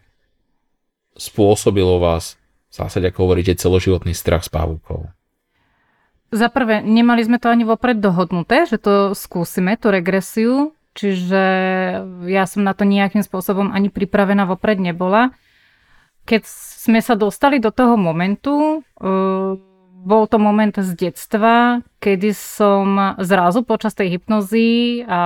spôsobilo 1.16 2.04
vás, 2.04 2.36
v 2.76 2.84
zásade 2.84 3.08
ako 3.08 3.32
hovoríte, 3.32 3.56
celoživotný 3.56 4.12
strach 4.12 4.44
s 4.44 4.52
pavúkou? 4.52 5.08
Za 6.36 6.52
prvé, 6.52 6.84
nemali 6.84 7.24
sme 7.24 7.40
to 7.40 7.48
ani 7.48 7.64
vopred 7.64 8.04
dohodnuté, 8.04 8.68
že 8.68 8.76
to 8.76 9.16
skúsime, 9.16 9.80
tú 9.80 9.88
regresiu, 9.96 10.76
čiže 10.92 11.44
ja 12.28 12.44
som 12.44 12.68
na 12.68 12.76
to 12.76 12.84
nejakým 12.84 13.24
spôsobom 13.24 13.72
ani 13.72 13.88
pripravená 13.88 14.44
vopred 14.44 14.76
nebola. 14.84 15.32
Keď 16.28 16.44
sme 16.84 17.00
sa 17.00 17.16
dostali 17.16 17.64
do 17.64 17.72
toho 17.72 17.96
momentu, 17.96 18.84
uh, 18.84 19.56
bol 20.06 20.30
to 20.30 20.38
moment 20.38 20.78
z 20.78 20.94
detstva, 20.94 21.82
kedy 21.98 22.30
som 22.38 23.18
zrazu 23.18 23.66
počas 23.66 23.98
tej 23.98 24.22
hypnozy 24.22 25.02
a 25.10 25.22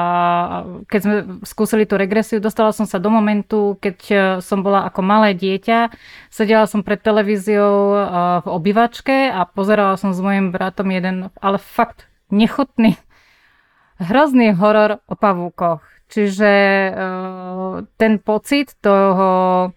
keď 0.88 1.00
sme 1.04 1.16
skúsili 1.44 1.84
tú 1.84 2.00
regresiu, 2.00 2.40
dostala 2.40 2.72
som 2.72 2.88
sa 2.88 2.96
do 2.96 3.12
momentu, 3.12 3.76
keď 3.84 3.98
som 4.40 4.64
bola 4.64 4.88
ako 4.88 5.04
malé 5.04 5.36
dieťa, 5.36 5.92
sedela 6.32 6.64
som 6.64 6.80
pred 6.80 7.04
televíziou 7.04 7.76
v 8.40 8.48
obývačke 8.48 9.28
a 9.28 9.44
pozerala 9.44 10.00
som 10.00 10.16
s 10.16 10.24
mojim 10.24 10.56
bratom 10.56 10.88
jeden, 10.88 11.28
ale 11.44 11.60
fakt 11.60 12.08
nechutný, 12.32 12.96
hrozný 14.00 14.56
horor 14.56 15.04
o 15.12 15.16
pavúkoch. 15.20 15.84
Čiže 16.10 16.50
e, 16.50 16.92
ten 18.02 18.18
pocit 18.18 18.74
toho, 18.82 19.70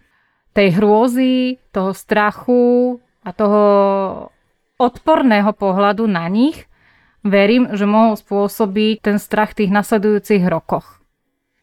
tej 0.57 0.81
hrôzy, 0.81 1.61
toho 1.69 1.93
strachu 1.93 2.97
a 3.21 3.37
toho 3.37 3.63
odporného 4.83 5.55
pohľadu 5.55 6.11
na 6.11 6.27
nich, 6.27 6.67
verím, 7.23 7.71
že 7.73 7.87
mohol 7.87 8.19
spôsobiť 8.19 8.99
ten 9.01 9.17
strach 9.23 9.55
v 9.55 9.65
tých 9.65 9.71
nasledujúcich 9.71 10.43
rokoch. 10.51 10.99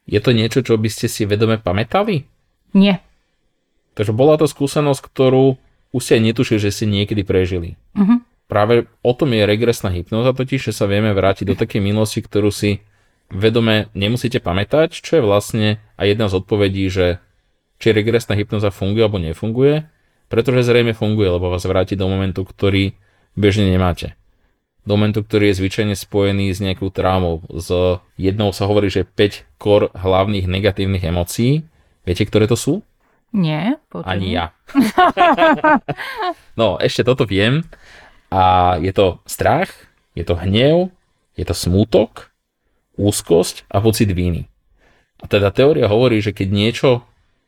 Je 0.09 0.17
to 0.23 0.33
niečo, 0.33 0.65
čo 0.65 0.79
by 0.79 0.89
ste 0.89 1.05
si 1.05 1.27
vedome 1.27 1.61
pamätali? 1.61 2.25
Nie. 2.73 3.03
Takže 3.93 4.15
bola 4.15 4.39
to 4.39 4.47
skúsenosť, 4.47 5.01
ktorú 5.05 5.59
už 5.91 6.01
si 6.01 6.11
aj 6.17 6.21
netušili, 6.33 6.59
že 6.63 6.71
si 6.73 6.85
niekedy 6.89 7.21
prežili. 7.27 7.77
Uh-huh. 7.93 8.23
Práve 8.49 8.89
o 9.05 9.13
tom 9.13 9.29
je 9.35 9.45
regresná 9.45 9.93
hypnoza, 9.93 10.33
totiž, 10.33 10.71
že 10.71 10.73
sa 10.73 10.89
vieme 10.89 11.13
vrátiť 11.13 11.53
do 11.53 11.55
takej 11.59 11.81
minulosti, 11.85 12.25
ktorú 12.25 12.49
si 12.49 12.81
vedome 13.29 13.93
nemusíte 13.93 14.41
pamätať, 14.41 15.05
čo 15.05 15.21
je 15.21 15.23
vlastne 15.25 15.67
aj 16.01 16.05
jedna 16.17 16.25
z 16.25 16.33
odpovedí, 16.41 16.89
že 16.89 17.21
či 17.77 17.93
regresná 17.93 18.33
hypnoza 18.33 18.73
funguje 18.73 19.05
alebo 19.05 19.21
nefunguje, 19.21 19.85
pretože 20.27 20.65
zrejme 20.65 20.97
funguje, 20.97 21.29
lebo 21.29 21.53
vás 21.53 21.65
vráti 21.65 21.93
do 21.93 22.09
momentu, 22.09 22.41
ktorý 22.41 22.97
bežne 23.37 23.69
nemáte. 23.69 24.15
Momentu, 24.89 25.21
ktorý 25.21 25.53
je 25.53 25.59
zvyčajne 25.61 25.93
spojený 25.93 26.49
s 26.49 26.63
nejakou 26.63 26.89
traumou. 26.89 27.45
Z 27.51 28.01
jednou 28.17 28.49
sa 28.49 28.65
hovorí, 28.65 28.89
že 28.89 29.05
5 29.05 29.61
kor 29.61 29.93
hlavných 29.93 30.49
negatívnych 30.49 31.05
emócií. 31.05 31.61
Viete, 32.09 32.25
ktoré 32.25 32.49
to 32.49 32.57
sú? 32.57 32.81
Nie. 33.29 33.77
Počujem. 33.93 34.09
Ani 34.09 34.33
ja. 34.33 34.49
no, 36.59 36.81
ešte 36.81 37.05
toto 37.05 37.29
viem. 37.29 37.61
A 38.33 38.77
je 38.81 38.89
to 38.89 39.21
strach, 39.29 39.69
je 40.17 40.25
to 40.25 40.33
hnev, 40.37 40.89
je 41.37 41.45
to 41.45 41.53
smútok, 41.53 42.33
úzkosť 42.97 43.69
a 43.69 43.81
pocit 43.81 44.09
víny. 44.09 44.49
A 45.21 45.29
teda 45.29 45.53
teória 45.53 45.85
hovorí, 45.85 46.23
že 46.23 46.33
keď 46.33 46.47
niečo 46.49 46.89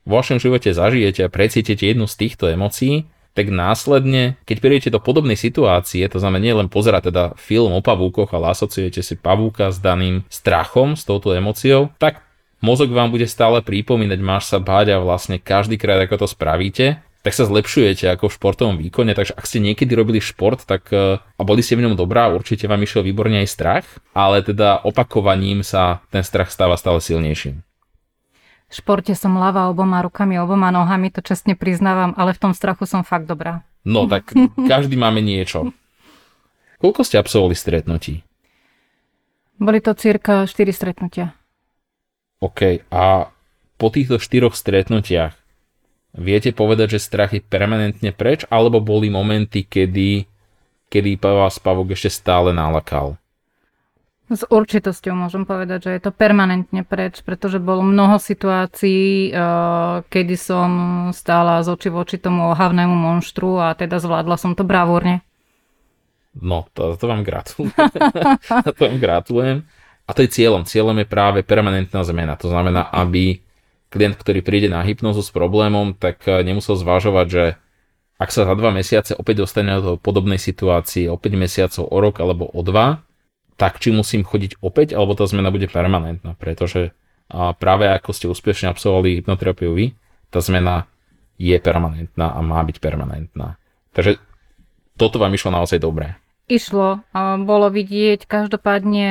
vo 0.05 0.13
vašom 0.19 0.41
živote 0.41 0.73
zažijete 0.73 1.25
a 1.25 1.33
precítite 1.33 1.85
jednu 1.85 2.05
z 2.05 2.15
týchto 2.17 2.49
emócií, 2.49 3.05
tak 3.31 3.47
následne, 3.47 4.35
keď 4.43 4.57
prídete 4.59 4.89
do 4.91 4.99
podobnej 4.99 5.39
situácie, 5.39 6.03
to 6.11 6.19
znamená 6.19 6.43
nie 6.43 6.55
len 6.55 6.67
pozerať 6.67 7.11
teda 7.11 7.23
film 7.39 7.71
o 7.71 7.79
pavúkoch, 7.79 8.31
ale 8.35 8.51
asociujete 8.51 8.99
si 8.99 9.15
pavúka 9.15 9.71
s 9.71 9.79
daným 9.79 10.27
strachom, 10.27 10.99
s 10.99 11.07
touto 11.07 11.31
emóciou, 11.31 11.95
tak 11.95 12.19
mozog 12.59 12.91
vám 12.91 13.09
bude 13.09 13.25
stále 13.25 13.63
pripomínať, 13.63 14.19
máš 14.19 14.51
sa 14.51 14.59
báť 14.59 14.95
a 14.95 15.03
vlastne 15.03 15.39
každý 15.39 15.79
krát, 15.79 16.03
ako 16.03 16.23
to 16.23 16.27
spravíte, 16.27 16.99
tak 17.21 17.37
sa 17.37 17.45
zlepšujete 17.45 18.09
ako 18.17 18.27
v 18.27 18.35
športovom 18.35 18.75
výkone, 18.81 19.13
takže 19.13 19.37
ak 19.37 19.45
ste 19.45 19.61
niekedy 19.61 19.93
robili 19.93 20.17
šport 20.17 20.65
tak, 20.65 20.89
e, 20.89 21.21
a 21.21 21.41
boli 21.45 21.61
ste 21.61 21.77
v 21.77 21.85
ňom 21.85 21.93
dobrá, 21.93 22.33
určite 22.33 22.65
vám 22.65 22.81
išiel 22.81 23.05
výborne 23.05 23.45
aj 23.45 23.47
strach, 23.47 23.85
ale 24.17 24.41
teda 24.41 24.81
opakovaním 24.81 25.61
sa 25.61 26.01
ten 26.09 26.25
strach 26.25 26.49
stáva 26.49 26.75
stále 26.81 26.97
silnejším. 26.97 27.61
Športe 28.71 29.11
som 29.19 29.35
ľava 29.35 29.67
oboma 29.67 29.99
rukami, 29.99 30.39
oboma 30.39 30.71
nohami, 30.71 31.11
to 31.11 31.19
čestne 31.19 31.59
priznávam, 31.59 32.15
ale 32.15 32.31
v 32.31 32.39
tom 32.39 32.53
strachu 32.55 32.87
som 32.87 33.03
fakt 33.03 33.27
dobrá. 33.27 33.67
No 33.83 34.07
tak 34.07 34.31
každý 34.55 34.95
máme 34.95 35.19
niečo. 35.19 35.75
Koľko 36.79 37.03
ste 37.03 37.19
absolvovali 37.19 37.53
stretnutí? 37.53 38.23
Boli 39.61 39.83
to 39.83 39.93
cirka 39.93 40.49
4 40.49 40.55
stretnutia. 40.73 41.37
OK, 42.41 42.81
a 42.89 43.29
po 43.77 43.87
týchto 43.93 44.17
štyroch 44.17 44.57
stretnutiach 44.57 45.37
viete 46.17 46.49
povedať, 46.49 46.97
že 46.97 47.05
strach 47.05 47.37
je 47.37 47.41
permanentne 47.45 48.09
preč, 48.09 48.49
alebo 48.49 48.81
boli 48.81 49.13
momenty, 49.13 49.61
kedy, 49.61 50.25
kedy 50.89 51.21
vás 51.21 51.61
pavok 51.61 51.93
ešte 51.93 52.09
stále 52.09 52.49
nalakal? 52.49 53.20
S 54.31 54.47
určitosťou 54.47 55.11
môžem 55.11 55.43
povedať, 55.43 55.91
že 55.91 55.91
je 55.91 56.01
to 56.07 56.15
permanentne 56.15 56.87
preč, 56.87 57.19
pretože 57.19 57.59
bolo 57.59 57.83
mnoho 57.83 58.15
situácií, 58.15 59.27
eh, 59.27 59.37
kedy 60.07 60.35
som 60.39 60.69
stála 61.11 61.59
z 61.67 61.75
oči 61.75 61.89
voči 61.91 62.15
tomu 62.15 62.55
ohavnému 62.55 62.95
monštru 62.95 63.59
a 63.59 63.75
teda 63.75 63.99
zvládla 63.99 64.39
som 64.39 64.55
to 64.55 64.63
bravúrne. 64.63 65.19
No, 66.31 66.63
to, 66.71 66.95
to 66.95 67.11
vám 67.11 67.27
gratulujem. 67.27 67.75
to 68.71 68.79
vám 68.79 68.97
gratulujem. 69.03 69.57
A 70.07 70.15
to 70.15 70.23
je 70.23 70.31
cieľom. 70.31 70.63
Cieľom 70.63 70.95
je 71.03 71.11
práve 71.11 71.43
permanentná 71.43 71.99
zmena. 72.07 72.39
To 72.39 72.47
znamená, 72.47 72.87
aby 72.87 73.43
klient, 73.91 74.15
ktorý 74.15 74.39
príde 74.39 74.71
na 74.71 74.79
hypnozu 74.79 75.27
s 75.27 75.31
problémom, 75.35 75.91
tak 75.91 76.23
eh, 76.23 76.39
nemusel 76.39 76.79
zvážovať, 76.79 77.27
že 77.27 77.43
ak 78.15 78.31
sa 78.31 78.47
za 78.47 78.55
dva 78.55 78.71
mesiace 78.71 79.11
opäť 79.11 79.43
dostane 79.43 79.75
do 79.83 79.99
podobnej 79.99 80.39
situácii, 80.39 81.11
o 81.11 81.19
5 81.19 81.35
mesiacov, 81.35 81.83
o 81.83 81.97
rok 81.99 82.15
alebo 82.23 82.47
o 82.47 82.63
dva, 82.63 83.03
tak 83.57 83.79
či 83.79 83.91
musím 83.91 84.23
chodiť 84.23 84.59
opäť, 84.59 84.93
alebo 84.95 85.15
tá 85.15 85.25
zmena 85.25 85.51
bude 85.51 85.65
permanentná, 85.71 86.35
pretože 86.35 86.91
a 87.31 87.55
práve 87.55 87.87
ako 87.87 88.11
ste 88.11 88.27
úspešne 88.27 88.67
absolvovali 88.67 89.23
hypnoterapiu 89.23 89.71
vy, 89.71 89.95
tá 90.27 90.43
zmena 90.43 90.91
je 91.39 91.55
permanentná 91.63 92.35
a 92.35 92.43
má 92.43 92.59
byť 92.59 92.83
permanentná. 92.83 93.55
Takže 93.95 94.19
toto 94.99 95.15
vám 95.15 95.31
išlo 95.31 95.55
naozaj 95.55 95.79
dobre. 95.79 96.19
Išlo. 96.51 96.99
Bolo 97.47 97.71
vidieť 97.71 98.27
každopádne 98.27 99.09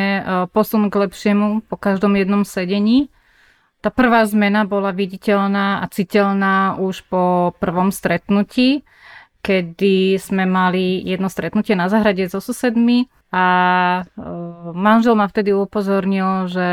posun 0.52 0.92
k 0.92 1.08
lepšiemu 1.08 1.64
po 1.64 1.80
každom 1.80 2.12
jednom 2.20 2.44
sedení. 2.44 3.08
Tá 3.80 3.88
prvá 3.88 4.28
zmena 4.28 4.68
bola 4.68 4.92
viditeľná 4.92 5.80
a 5.80 5.88
citeľná 5.88 6.76
už 6.76 7.08
po 7.08 7.56
prvom 7.56 7.88
stretnutí, 7.88 8.84
kedy 9.40 10.20
sme 10.20 10.44
mali 10.44 11.00
jedno 11.00 11.32
stretnutie 11.32 11.72
na 11.72 11.88
zahrade 11.88 12.28
so 12.28 12.44
susedmi 12.44 13.08
a 13.32 13.44
e, 14.04 14.22
manžel 14.76 15.16
ma 15.16 15.24
vtedy 15.26 15.56
upozornil, 15.56 16.50
že 16.50 16.68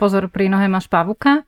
pozor, 0.00 0.26
pri 0.32 0.50
nohe 0.50 0.66
máš 0.66 0.90
pavuka. 0.90 1.46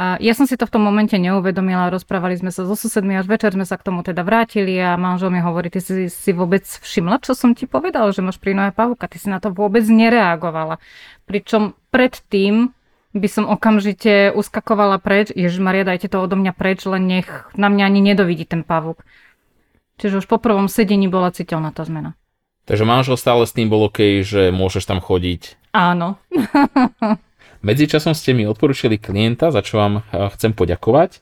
A 0.00 0.16
ja 0.16 0.32
som 0.32 0.48
si 0.48 0.56
to 0.56 0.64
v 0.64 0.72
tom 0.72 0.86
momente 0.86 1.12
neuvedomila, 1.20 1.92
rozprávali 1.92 2.32
sme 2.38 2.48
sa 2.48 2.64
so 2.64 2.72
susedmi, 2.72 3.20
až 3.20 3.28
večer 3.28 3.52
sme 3.52 3.68
sa 3.68 3.76
k 3.76 3.84
tomu 3.84 4.00
teda 4.00 4.24
vrátili 4.24 4.80
a 4.80 4.96
manžel 4.96 5.28
mi 5.28 5.44
hovorí, 5.44 5.68
ty 5.68 5.82
si 5.82 6.08
si 6.08 6.30
vôbec 6.32 6.64
všimla, 6.64 7.20
čo 7.20 7.36
som 7.36 7.52
ti 7.52 7.68
povedal, 7.68 8.08
že 8.14 8.24
máš 8.24 8.40
pri 8.40 8.56
nohe 8.56 8.72
pavúka, 8.72 9.10
ty 9.10 9.20
si 9.20 9.28
na 9.28 9.44
to 9.44 9.52
vôbec 9.52 9.84
nereagovala. 9.84 10.80
Pričom 11.28 11.76
predtým 11.92 12.72
by 13.12 13.28
som 13.28 13.44
okamžite 13.50 14.30
uskakovala 14.32 15.02
preč, 15.02 15.34
Ježiš 15.34 15.58
Maria, 15.58 15.82
dajte 15.82 16.06
to 16.06 16.22
odo 16.22 16.38
mňa 16.38 16.52
preč, 16.54 16.86
len 16.86 17.10
nech 17.10 17.28
na 17.58 17.66
mňa 17.66 17.84
ani 17.90 18.00
nedovidí 18.00 18.46
ten 18.46 18.62
pavúk. 18.62 19.02
Čiže 20.00 20.24
už 20.24 20.26
po 20.26 20.40
prvom 20.40 20.64
sedení 20.64 21.12
bola 21.12 21.28
citeľná 21.28 21.76
tá 21.76 21.84
zmena. 21.84 22.16
Takže 22.64 22.88
manžel 22.88 23.20
stále 23.20 23.44
s 23.44 23.52
tým 23.52 23.68
bol 23.68 23.92
OK, 23.92 24.24
že 24.24 24.48
môžeš 24.48 24.88
tam 24.88 25.04
chodiť. 25.04 25.60
Áno. 25.76 26.16
Medzičasom 27.66 28.16
ste 28.16 28.32
mi 28.32 28.48
odporúčili 28.48 28.96
klienta, 28.96 29.52
za 29.52 29.60
čo 29.60 29.76
vám 29.76 30.00
eh, 30.00 30.32
chcem 30.32 30.56
poďakovať. 30.56 31.20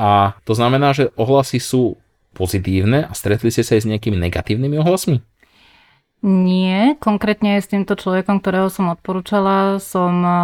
A 0.00 0.32
to 0.48 0.56
znamená, 0.56 0.96
že 0.96 1.12
ohlasy 1.20 1.60
sú 1.60 2.00
pozitívne 2.32 3.04
a 3.04 3.12
stretli 3.12 3.52
ste 3.52 3.60
sa 3.60 3.76
aj 3.76 3.84
s 3.84 3.90
nejakými 3.90 4.16
negatívnymi 4.16 4.80
ohlasmi? 4.80 5.20
Nie, 6.24 6.96
konkrétne 7.00 7.60
s 7.60 7.68
týmto 7.68 7.96
človekom, 7.96 8.40
ktorého 8.40 8.72
som 8.72 8.92
odporúčala, 8.92 9.76
som 9.76 10.14
eh, 10.24 10.40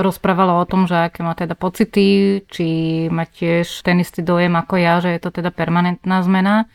rozprávala 0.00 0.60
o 0.60 0.68
tom, 0.68 0.88
že 0.88 1.08
aké 1.08 1.20
má 1.20 1.36
teda 1.36 1.52
pocity, 1.54 2.40
či 2.48 2.66
má 3.12 3.28
tiež 3.28 3.84
ten 3.84 4.00
istý 4.00 4.24
dojem 4.24 4.56
ako 4.56 4.74
ja, 4.80 4.98
že 4.98 5.12
je 5.14 5.20
to 5.20 5.30
teda 5.30 5.52
permanentná 5.52 6.24
zmena. 6.24 6.68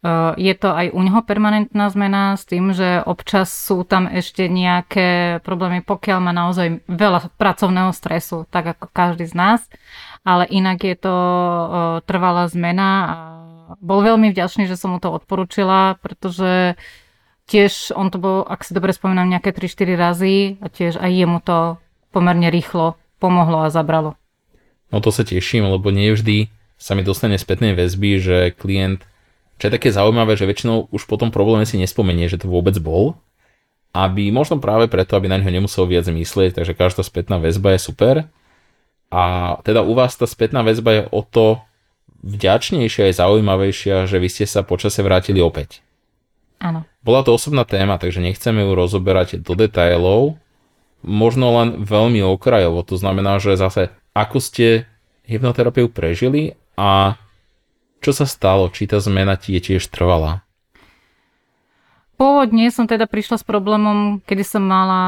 Eh, 0.00 0.32
je 0.40 0.54
to 0.56 0.72
aj 0.72 0.96
u 0.96 1.00
neho 1.04 1.20
permanentná 1.20 1.92
zmena 1.92 2.32
s 2.32 2.48
tým, 2.48 2.72
že 2.72 3.04
občas 3.04 3.52
sú 3.52 3.84
tam 3.84 4.08
ešte 4.08 4.48
nejaké 4.48 5.40
problémy, 5.44 5.84
pokiaľ 5.84 6.18
má 6.24 6.32
naozaj 6.32 6.80
veľa 6.88 7.28
pracovného 7.36 7.92
stresu, 7.92 8.48
tak 8.48 8.72
ako 8.72 8.88
každý 8.96 9.28
z 9.28 9.36
nás. 9.36 9.60
Ale 10.24 10.48
inak 10.48 10.80
je 10.80 10.96
to 10.96 11.14
eh, 11.14 11.68
trvalá 12.08 12.48
zmena 12.48 12.88
a 13.04 13.16
bol 13.76 14.00
veľmi 14.00 14.32
vďačný, 14.32 14.64
že 14.64 14.80
som 14.80 14.96
mu 14.96 14.98
to 15.04 15.12
odporúčila, 15.12 16.00
pretože 16.00 16.80
tiež 17.44 17.92
on 17.92 18.08
to 18.08 18.16
bol, 18.16 18.40
ak 18.48 18.64
si 18.64 18.72
dobre 18.72 18.96
spomínam, 18.96 19.28
nejaké 19.28 19.52
3-4 19.52 20.00
razy 20.00 20.36
a 20.64 20.66
tiež 20.72 20.96
aj 20.96 21.10
jemu 21.12 21.38
to 21.44 21.76
pomerne 22.10 22.50
rýchlo 22.50 22.98
pomohlo 23.20 23.62
a 23.62 23.68
zabralo. 23.68 24.16
No 24.90 24.98
to 24.98 25.14
sa 25.14 25.22
teším, 25.22 25.68
lebo 25.70 25.92
nie 25.94 26.10
vždy 26.10 26.50
sa 26.80 26.96
mi 26.96 27.04
dostane 27.04 27.36
spätnej 27.36 27.76
väzby, 27.76 28.10
že 28.18 28.36
klient, 28.56 29.04
čo 29.60 29.68
je 29.68 29.76
také 29.76 29.92
zaujímavé, 29.92 30.34
že 30.34 30.48
väčšinou 30.48 30.88
už 30.88 31.04
po 31.04 31.20
tom 31.20 31.28
probléme 31.28 31.68
si 31.68 31.76
nespomenie, 31.76 32.26
že 32.26 32.40
to 32.40 32.48
vôbec 32.48 32.74
bol, 32.80 33.20
aby 33.92 34.32
možno 34.32 34.56
práve 34.56 34.88
preto, 34.88 35.14
aby 35.14 35.28
na 35.28 35.36
ňo 35.36 35.52
nemusel 35.52 35.84
viac 35.84 36.08
myslieť, 36.08 36.56
takže 36.56 36.72
každá 36.72 37.04
spätná 37.04 37.36
väzba 37.36 37.76
je 37.76 37.80
super. 37.84 38.14
A 39.12 39.54
teda 39.66 39.84
u 39.84 39.92
vás 39.92 40.16
tá 40.16 40.24
spätná 40.24 40.64
väzba 40.64 40.90
je 40.96 41.02
o 41.12 41.20
to 41.20 41.60
vďačnejšia 42.24 43.10
a 43.10 43.12
zaujímavejšia, 43.12 44.08
že 44.08 44.16
vy 44.16 44.28
ste 44.32 44.46
sa 44.48 44.64
počase 44.64 45.04
vrátili 45.04 45.44
opäť. 45.44 45.84
Áno. 46.60 46.88
Bola 47.04 47.24
to 47.24 47.36
osobná 47.36 47.64
téma, 47.64 47.96
takže 47.96 48.20
nechceme 48.20 48.64
ju 48.64 48.72
rozoberať 48.76 49.40
do 49.40 49.52
detailov, 49.56 50.36
možno 51.04 51.56
len 51.60 51.68
veľmi 51.84 52.20
okrajovo. 52.24 52.84
To 52.86 52.96
znamená, 52.96 53.40
že 53.40 53.56
zase 53.56 53.92
ako 54.12 54.38
ste 54.42 54.90
hypnoterapiu 55.24 55.88
prežili 55.88 56.58
a 56.74 57.20
čo 58.00 58.16
sa 58.16 58.24
stalo, 58.24 58.72
či 58.72 58.88
tá 58.88 58.96
zmena 58.98 59.36
ti 59.36 59.52
je 59.56 59.60
tiež 59.60 59.84
trvalá. 59.92 60.42
Pôvodne 62.20 62.68
som 62.68 62.84
teda 62.84 63.08
prišla 63.08 63.40
s 63.40 63.44
problémom, 63.48 64.20
kedy 64.28 64.44
som 64.44 64.60
mala 64.60 65.02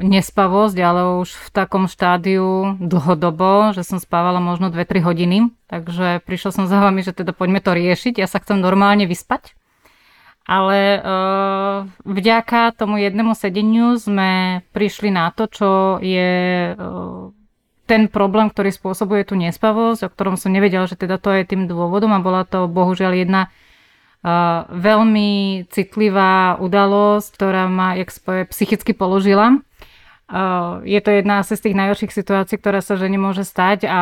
nespavosť, 0.00 0.76
ale 0.80 1.20
už 1.20 1.28
v 1.28 1.48
takom 1.52 1.84
štádiu 1.84 2.80
dlhodobo, 2.80 3.76
že 3.76 3.84
som 3.84 4.00
spávala 4.00 4.40
možno 4.40 4.72
2-3 4.72 5.04
hodiny. 5.04 5.52
Takže 5.68 6.24
prišla 6.24 6.50
som 6.56 6.64
za 6.64 6.80
vami, 6.80 7.04
že 7.04 7.12
teda 7.12 7.36
poďme 7.36 7.60
to 7.60 7.76
riešiť. 7.76 8.16
Ja 8.16 8.24
sa 8.24 8.40
chcem 8.40 8.64
normálne 8.64 9.04
vyspať. 9.04 9.52
Ale 10.42 10.98
uh, 10.98 11.86
vďaka 12.02 12.74
tomu 12.74 12.98
jednému 12.98 13.30
sedeniu 13.38 13.94
sme 13.94 14.62
prišli 14.74 15.14
na 15.14 15.30
to, 15.30 15.46
čo 15.46 15.70
je 16.02 16.32
uh, 16.74 17.30
ten 17.86 18.10
problém, 18.10 18.50
ktorý 18.50 18.74
spôsobuje 18.74 19.22
tú 19.22 19.38
nespavosť, 19.38 20.06
o 20.06 20.12
ktorom 20.12 20.34
som 20.34 20.50
nevedela, 20.50 20.90
že 20.90 20.98
teda 20.98 21.22
to 21.22 21.30
je 21.30 21.46
tým 21.46 21.70
dôvodom 21.70 22.10
a 22.10 22.24
bola 22.24 22.42
to 22.42 22.66
bohužiaľ 22.66 23.22
jedna 23.22 23.42
uh, 23.46 24.66
veľmi 24.74 25.62
citlivá 25.70 26.58
udalosť, 26.58 27.28
ktorá 27.38 27.70
ma 27.70 27.94
jak 27.94 28.10
spoje, 28.10 28.42
psychicky 28.50 28.98
položila. 28.98 29.62
Uh, 30.32 30.80
je 30.82 30.98
to 31.04 31.12
jedna 31.12 31.44
z 31.44 31.54
tých 31.54 31.76
najhorších 31.76 32.18
situácií, 32.18 32.56
ktorá 32.58 32.80
sa 32.80 32.98
žene 32.98 33.20
môže 33.20 33.44
stať 33.46 33.86
a 33.86 34.00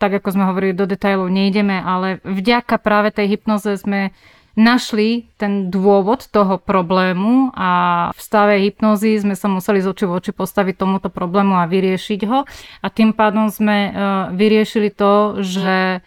tak 0.00 0.18
ako 0.18 0.34
sme 0.34 0.48
hovorili, 0.48 0.72
do 0.74 0.88
detailov 0.88 1.28
nejdeme, 1.28 1.78
ale 1.78 2.24
vďaka 2.24 2.80
práve 2.80 3.12
tej 3.12 3.36
hypnoze 3.36 3.78
sme 3.78 4.10
našli 4.58 5.30
ten 5.38 5.70
dôvod 5.70 6.26
toho 6.26 6.58
problému 6.58 7.54
a 7.54 7.70
v 8.10 8.20
stave 8.20 8.58
hypnozy 8.58 9.22
sme 9.22 9.38
sa 9.38 9.46
museli 9.46 9.78
z 9.78 9.94
oči 9.94 10.04
v 10.10 10.12
oči 10.18 10.32
postaviť 10.34 10.74
tomuto 10.74 11.08
problému 11.14 11.54
a 11.54 11.70
vyriešiť 11.70 12.20
ho. 12.26 12.42
A 12.82 12.86
tým 12.90 13.14
pádom 13.14 13.54
sme 13.54 13.78
e, 13.86 13.90
vyriešili 14.34 14.90
to, 14.90 15.38
že 15.46 16.02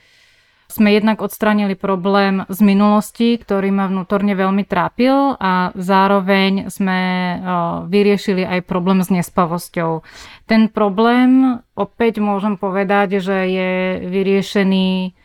sme 0.72 0.96
jednak 0.96 1.20
odstranili 1.20 1.76
problém 1.76 2.48
z 2.48 2.60
minulosti, 2.64 3.36
ktorý 3.36 3.76
ma 3.76 3.92
vnútorne 3.92 4.32
veľmi 4.36 4.64
trápil 4.64 5.36
a 5.36 5.76
zároveň 5.76 6.68
sme 6.68 7.00
e, 7.00 7.36
vyriešili 7.88 8.44
aj 8.44 8.68
problém 8.68 9.00
s 9.00 9.12
nespavosťou. 9.12 10.04
Ten 10.48 10.68
problém, 10.68 11.60
opäť 11.76 12.20
môžem 12.20 12.60
povedať, 12.60 13.24
že 13.24 13.38
je 13.48 13.72
vyriešený 14.12 15.16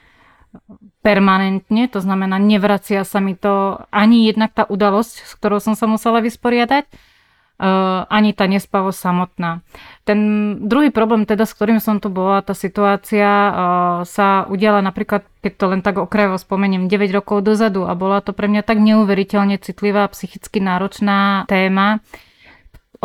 permanentne, 1.06 1.86
to 1.86 2.02
znamená, 2.02 2.42
nevracia 2.42 3.06
sa 3.06 3.22
mi 3.22 3.38
to 3.38 3.78
ani 3.94 4.26
jednak 4.26 4.50
tá 4.50 4.66
udalosť, 4.66 5.14
s 5.22 5.32
ktorou 5.38 5.62
som 5.62 5.78
sa 5.78 5.86
musela 5.86 6.18
vysporiadať, 6.18 6.90
uh, 6.90 8.10
ani 8.10 8.34
tá 8.34 8.50
nespavosť 8.50 8.98
samotná. 8.98 9.62
Ten 10.02 10.18
druhý 10.66 10.90
problém, 10.90 11.22
teda, 11.22 11.46
s 11.46 11.54
ktorým 11.54 11.78
som 11.78 12.02
tu 12.02 12.10
bola, 12.10 12.42
tá 12.42 12.58
situácia 12.58 13.22
uh, 13.22 13.54
sa 14.02 14.50
udiala 14.50 14.82
napríklad, 14.82 15.22
keď 15.46 15.52
to 15.54 15.66
len 15.70 15.80
tak 15.86 16.02
okrajovo 16.02 16.42
spomeniem, 16.42 16.90
9 16.90 17.06
rokov 17.14 17.46
dozadu 17.46 17.86
a 17.86 17.94
bola 17.94 18.18
to 18.18 18.34
pre 18.34 18.50
mňa 18.50 18.66
tak 18.66 18.82
neuveriteľne 18.82 19.62
citlivá, 19.62 20.10
psychicky 20.10 20.58
náročná 20.58 21.46
téma, 21.46 22.02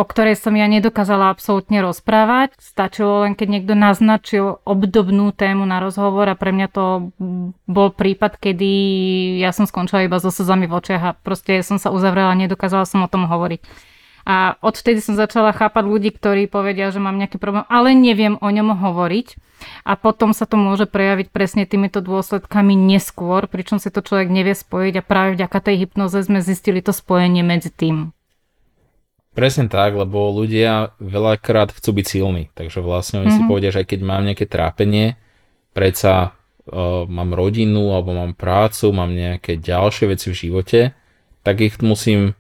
o 0.01 0.03
ktorej 0.03 0.33
som 0.33 0.57
ja 0.57 0.65
nedokázala 0.65 1.29
absolútne 1.29 1.77
rozprávať. 1.85 2.57
Stačilo 2.57 3.21
len, 3.21 3.37
keď 3.37 3.47
niekto 3.53 3.73
naznačil 3.77 4.57
obdobnú 4.65 5.29
tému 5.29 5.61
na 5.69 5.77
rozhovor 5.77 6.25
a 6.25 6.33
pre 6.33 6.49
mňa 6.49 6.67
to 6.73 7.13
bol 7.69 7.93
prípad, 7.93 8.41
kedy 8.41 8.71
ja 9.37 9.53
som 9.53 9.69
skončila 9.69 10.09
iba 10.09 10.17
so 10.17 10.33
slzami 10.33 10.65
v 10.65 10.73
očiach 10.73 11.03
a 11.05 11.13
proste 11.13 11.61
som 11.61 11.77
sa 11.77 11.93
uzavrela 11.93 12.33
nedokázala 12.33 12.89
som 12.89 13.05
o 13.05 13.11
tom 13.11 13.29
hovoriť. 13.29 13.61
A 14.25 14.57
odvtedy 14.65 15.05
som 15.05 15.13
začala 15.13 15.53
chápať 15.53 15.85
ľudí, 15.85 16.09
ktorí 16.13 16.49
povedia, 16.49 16.89
že 16.89 17.01
mám 17.01 17.21
nejaký 17.21 17.37
problém, 17.37 17.65
ale 17.69 17.93
neviem 17.93 18.41
o 18.41 18.49
ňom 18.49 18.73
hovoriť. 18.73 19.37
A 19.85 19.93
potom 19.93 20.33
sa 20.33 20.49
to 20.49 20.57
môže 20.57 20.89
prejaviť 20.89 21.29
presne 21.29 21.69
týmito 21.69 22.01
dôsledkami 22.01 22.73
neskôr, 22.73 23.45
pričom 23.45 23.77
si 23.77 23.93
to 23.93 24.01
človek 24.01 24.33
nevie 24.33 24.57
spojiť 24.57 24.93
a 24.97 25.05
práve 25.05 25.37
vďaka 25.37 25.57
tej 25.61 25.85
hypnoze 25.85 26.17
sme 26.25 26.41
zistili 26.41 26.81
to 26.81 26.89
spojenie 26.89 27.45
medzi 27.45 27.69
tým. 27.69 28.09
Presne 29.31 29.71
tak, 29.71 29.95
lebo 29.95 30.27
ľudia 30.35 30.91
veľakrát 30.99 31.71
chcú 31.71 32.03
byť 32.03 32.05
silní, 32.05 32.43
takže 32.51 32.83
vlastne 32.83 33.23
oni 33.23 33.31
mm-hmm. 33.31 33.37
si 33.39 33.41
mhm. 33.43 33.49
povedia, 33.49 33.71
že 33.71 33.81
aj 33.83 33.87
keď 33.87 33.99
mám 34.03 34.27
nejaké 34.27 34.45
trápenie, 34.45 35.15
predsa 35.71 36.35
uh, 36.67 37.07
mám 37.07 37.31
rodinu 37.31 37.95
alebo 37.95 38.11
mám 38.11 38.35
prácu, 38.35 38.91
mám 38.91 39.15
nejaké 39.15 39.55
ďalšie 39.55 40.11
veci 40.11 40.35
v 40.35 40.39
živote, 40.47 40.81
tak 41.47 41.63
ich 41.63 41.79
musím 41.79 42.35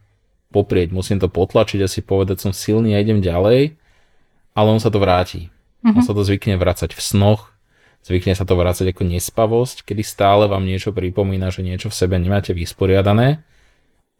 poprieť, 0.51 0.91
musím 0.91 1.23
to 1.23 1.31
potlačiť 1.31 1.79
a 1.79 1.87
si 1.87 2.03
povedať, 2.03 2.43
som 2.43 2.51
silný 2.51 2.91
a 2.91 2.99
idem 2.99 3.23
ďalej, 3.23 3.79
ale 4.51 4.67
on 4.67 4.83
sa 4.83 4.91
to 4.91 4.99
vráti. 4.99 5.47
Mm-hmm. 5.87 5.95
On 5.95 6.03
sa 6.03 6.11
to 6.11 6.27
zvykne 6.27 6.59
vrácať 6.59 6.91
v 6.91 6.99
snoch, 6.99 7.55
zvykne 8.03 8.35
sa 8.35 8.43
to 8.43 8.59
vrácať 8.59 8.91
ako 8.91 9.07
nespavosť, 9.07 9.87
kedy 9.87 10.03
stále 10.03 10.51
vám 10.51 10.67
niečo 10.67 10.91
pripomína, 10.91 11.55
že 11.55 11.63
niečo 11.63 11.87
v 11.87 11.95
sebe 11.95 12.19
nemáte 12.19 12.51
vysporiadané 12.51 13.47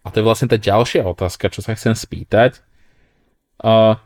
a 0.02 0.08
to 0.10 0.22
je 0.22 0.28
vlastne 0.28 0.50
tá 0.50 0.58
ďalšia 0.58 1.06
otázka, 1.06 1.54
čo 1.54 1.62
sa 1.62 1.78
chcem 1.78 1.94
spýtať. 1.94 2.66
A 3.62 4.02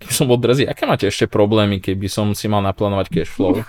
keď 0.00 0.12
som 0.16 0.32
odrazí, 0.32 0.64
aké 0.64 0.88
máte 0.88 1.04
ešte 1.06 1.28
problémy, 1.28 1.78
keby 1.78 2.08
som 2.08 2.32
si 2.32 2.48
mal 2.48 2.64
naplánovať 2.64 3.06
cash 3.12 3.30
flow? 3.30 3.60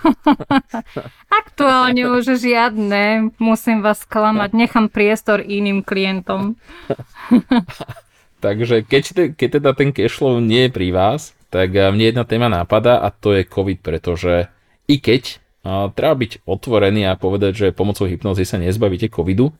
Aktuálne 1.44 2.08
už 2.08 2.40
žiadne. 2.40 3.36
Musím 3.36 3.84
vás 3.84 4.08
klamať. 4.08 4.56
Nechám 4.56 4.88
priestor 4.88 5.44
iným 5.44 5.84
klientom. 5.84 6.56
Takže 8.44 8.82
keď, 8.82 9.36
keď 9.36 9.48
teda 9.60 9.70
ten 9.76 9.92
cash 9.92 10.16
flow 10.18 10.40
nie 10.40 10.66
je 10.66 10.74
pri 10.74 10.88
vás, 10.90 11.36
tak 11.52 11.76
mne 11.76 12.10
jedna 12.10 12.24
téma 12.24 12.48
nápada 12.48 12.98
a 12.98 13.12
to 13.12 13.36
je 13.36 13.44
COVID, 13.44 13.84
pretože 13.84 14.48
i 14.88 14.98
keď 14.98 15.38
a, 15.62 15.92
treba 15.92 16.16
byť 16.16 16.42
otvorený 16.48 17.06
a 17.06 17.14
povedať, 17.14 17.52
že 17.54 17.76
pomocou 17.76 18.08
hypnozy 18.08 18.48
sa 18.48 18.58
nezbavíte 18.58 19.12
covidu, 19.12 19.52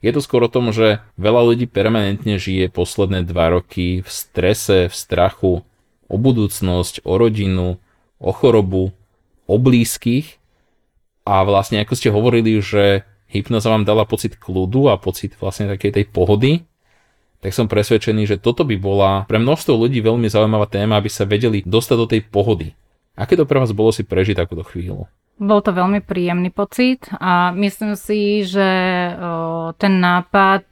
je 0.00 0.10
to 0.16 0.20
skôr 0.24 0.40
o 0.44 0.52
tom, 0.52 0.72
že 0.72 1.04
veľa 1.20 1.52
ľudí 1.52 1.68
permanentne 1.68 2.40
žije 2.40 2.72
posledné 2.72 3.28
dva 3.28 3.52
roky 3.52 4.00
v 4.00 4.08
strese, 4.08 4.88
v 4.88 4.94
strachu 4.96 5.60
o 6.10 6.16
budúcnosť, 6.16 7.04
o 7.06 7.12
rodinu, 7.20 7.76
o 8.18 8.30
chorobu, 8.32 8.90
o 9.46 9.54
blízkych 9.60 10.40
a 11.28 11.44
vlastne 11.44 11.84
ako 11.84 11.94
ste 11.94 12.08
hovorili, 12.10 12.58
že 12.58 13.06
hypnoza 13.30 13.70
vám 13.70 13.86
dala 13.86 14.08
pocit 14.08 14.34
kľudu 14.40 14.90
a 14.90 14.98
pocit 14.98 15.38
vlastne 15.38 15.70
takej 15.70 16.02
tej 16.02 16.04
pohody, 16.10 16.66
tak 17.40 17.56
som 17.56 17.70
presvedčený, 17.70 18.28
že 18.28 18.36
toto 18.36 18.68
by 18.68 18.76
bola 18.76 19.24
pre 19.24 19.40
množstvo 19.40 19.72
ľudí 19.72 20.04
veľmi 20.04 20.28
zaujímavá 20.28 20.68
téma, 20.68 21.00
aby 21.00 21.08
sa 21.08 21.24
vedeli 21.24 21.64
dostať 21.64 21.96
do 21.96 22.06
tej 22.08 22.20
pohody. 22.28 22.76
Aké 23.16 23.36
to 23.36 23.48
pre 23.48 23.60
vás 23.60 23.72
bolo 23.72 23.92
si 23.92 24.04
prežiť 24.04 24.36
takúto 24.36 24.64
chvíľu? 24.64 25.08
Bol 25.40 25.64
to 25.64 25.72
veľmi 25.72 26.04
príjemný 26.04 26.52
pocit 26.52 27.08
a 27.16 27.48
myslím 27.56 27.96
si, 27.96 28.44
že 28.44 28.68
ten 29.80 29.94
nápad 29.96 30.68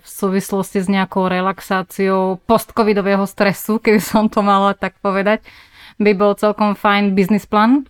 v 0.00 0.06
súvislosti 0.08 0.80
s 0.80 0.88
nejakou 0.88 1.28
relaxáciou 1.28 2.40
postcovidového 2.48 3.28
stresu, 3.28 3.76
keby 3.76 4.00
som 4.00 4.32
to 4.32 4.40
mala 4.40 4.72
tak 4.72 4.96
povedať, 5.04 5.44
by 6.00 6.16
bol 6.16 6.32
celkom 6.32 6.72
fajn 6.72 7.12
business 7.12 7.44
plan. 7.44 7.84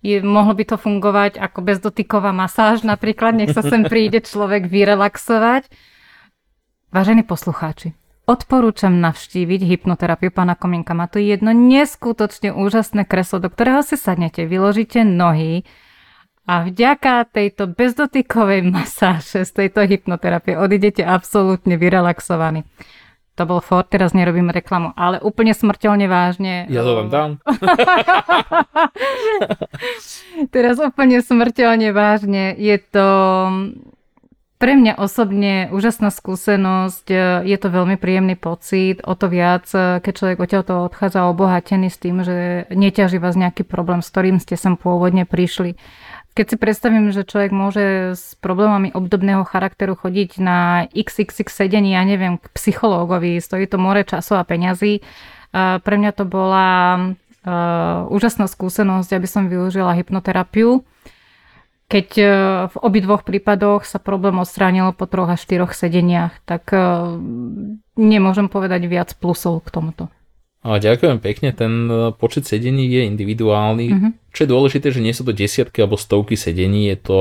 Je, 0.00 0.24
mohlo 0.24 0.56
by 0.56 0.64
to 0.64 0.80
fungovať 0.80 1.36
ako 1.36 1.68
bezdotyková 1.68 2.32
masáž 2.32 2.80
napríklad, 2.80 3.36
nech 3.36 3.52
sa 3.52 3.60
sem 3.60 3.84
príde 3.84 4.24
človek 4.24 4.72
vyrelaxovať. 4.72 5.68
Vážení 6.88 7.28
poslucháči, 7.28 7.92
odporúčam 8.30 9.02
navštíviť 9.02 9.66
hypnoterapiu 9.66 10.30
pána 10.30 10.54
Komienka. 10.54 10.94
Má 10.94 11.10
tu 11.10 11.18
jedno 11.18 11.50
neskutočne 11.50 12.54
úžasné 12.54 13.02
kreslo, 13.02 13.42
do 13.42 13.50
ktorého 13.50 13.82
si 13.82 13.98
sadnete, 13.98 14.46
vyložíte 14.46 15.02
nohy 15.02 15.66
a 16.46 16.62
vďaka 16.62 17.26
tejto 17.26 17.74
bezdotykovej 17.74 18.62
masáže 18.70 19.42
z 19.42 19.50
tejto 19.50 19.82
hypnoterapie 19.82 20.54
odidete 20.54 21.02
absolútne 21.02 21.74
vyrelaxovaní. 21.74 22.62
To 23.38 23.48
bol 23.48 23.64
for, 23.64 23.88
teraz 23.88 24.12
nerobím 24.12 24.52
reklamu, 24.52 24.92
ale 25.00 25.16
úplne 25.22 25.56
smrteľne 25.56 26.12
vážne. 26.12 26.68
Ja 26.68 26.84
to 26.84 26.92
vám 26.92 27.08
dám. 27.08 27.30
teraz 30.54 30.76
úplne 30.76 31.24
smrteľne 31.24 31.88
vážne. 31.96 32.52
Je 32.58 32.76
to 32.76 33.06
pre 34.60 34.76
mňa 34.76 35.00
osobne 35.00 35.72
úžasná 35.72 36.12
skúsenosť, 36.12 37.06
e, 37.08 37.16
je 37.48 37.56
to 37.56 37.72
veľmi 37.72 37.96
príjemný 37.96 38.36
pocit, 38.36 39.00
o 39.08 39.16
to 39.16 39.32
viac, 39.32 39.64
e, 39.72 40.04
keď 40.04 40.12
človek 40.12 40.38
odtiaľto 40.38 40.84
odchádza 40.84 41.32
obohatený 41.32 41.88
s 41.88 41.96
tým, 41.96 42.20
že 42.20 42.68
neťaží 42.68 43.16
vás 43.16 43.40
nejaký 43.40 43.64
problém, 43.64 44.04
s 44.04 44.12
ktorým 44.12 44.36
ste 44.36 44.60
sem 44.60 44.76
pôvodne 44.76 45.24
prišli. 45.24 45.80
Keď 46.36 46.46
si 46.46 46.56
predstavím, 46.60 47.08
že 47.08 47.24
človek 47.24 47.56
môže 47.56 48.14
s 48.14 48.36
problémami 48.36 48.92
obdobného 48.92 49.48
charakteru 49.48 49.96
chodiť 49.96 50.30
na 50.38 50.86
xxx 50.92 51.48
sedení, 51.48 51.96
ja 51.96 52.04
neviem, 52.04 52.36
k 52.36 52.44
psychológovi, 52.52 53.40
stojí 53.40 53.64
to 53.64 53.80
more 53.80 54.04
času 54.04 54.36
a 54.36 54.44
peňazí, 54.44 55.00
e, 55.00 55.02
pre 55.56 55.96
mňa 55.96 56.12
to 56.12 56.28
bola 56.28 56.68
úžasná 58.12 58.44
skúsenosť, 58.52 59.16
aby 59.16 59.24
som 59.24 59.48
využila 59.48 59.96
hypnoterapiu 59.96 60.84
keď 61.90 62.08
e, 62.14 62.24
v 62.70 62.76
obidvoch 62.86 63.26
prípadoch 63.26 63.82
sa 63.82 63.98
problém 63.98 64.38
odstránil 64.38 64.94
po 64.94 65.10
troch 65.10 65.26
až 65.26 65.42
štyroch 65.42 65.74
sedeniach, 65.74 66.38
tak 66.46 66.70
e, 66.70 66.78
nemôžem 67.98 68.46
povedať 68.46 68.86
viac 68.86 69.10
plusov 69.18 69.66
k 69.66 69.74
tomuto. 69.74 70.06
A 70.62 70.78
ďakujem 70.78 71.18
pekne, 71.18 71.50
ten 71.50 71.90
e, 71.90 72.14
počet 72.14 72.46
sedení 72.46 72.86
je 72.86 73.10
individuálny. 73.10 73.86
Mm-hmm. 73.90 74.12
Čo 74.30 74.40
je 74.46 74.52
dôležité, 74.54 74.86
že 74.94 75.02
nie 75.02 75.10
sú 75.10 75.26
to 75.26 75.34
desiatky 75.34 75.82
alebo 75.82 75.98
stovky 75.98 76.38
sedení, 76.38 76.94
je 76.94 76.98
to 77.02 77.18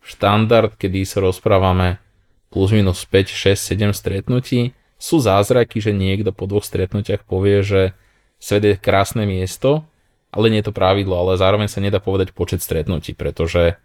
štandard, 0.00 0.72
kedy 0.80 1.04
sa 1.04 1.20
rozprávame 1.20 2.00
plus 2.48 2.72
minus 2.72 3.04
5, 3.04 3.28
6, 3.28 3.60
7 3.60 3.92
stretnutí. 3.92 4.72
Sú 4.96 5.20
zázraky, 5.20 5.84
že 5.84 5.92
niekto 5.92 6.32
po 6.32 6.48
dvoch 6.48 6.64
stretnutiach 6.64 7.28
povie, 7.28 7.60
že 7.60 7.92
svet 8.40 8.64
je 8.64 8.74
krásne 8.80 9.28
miesto, 9.28 9.84
ale 10.32 10.48
nie 10.48 10.64
je 10.64 10.72
to 10.72 10.74
pravidlo, 10.74 11.12
ale 11.12 11.36
zároveň 11.36 11.68
sa 11.68 11.84
nedá 11.84 12.00
povedať 12.00 12.32
počet 12.32 12.64
stretnutí, 12.64 13.12
pretože 13.12 13.76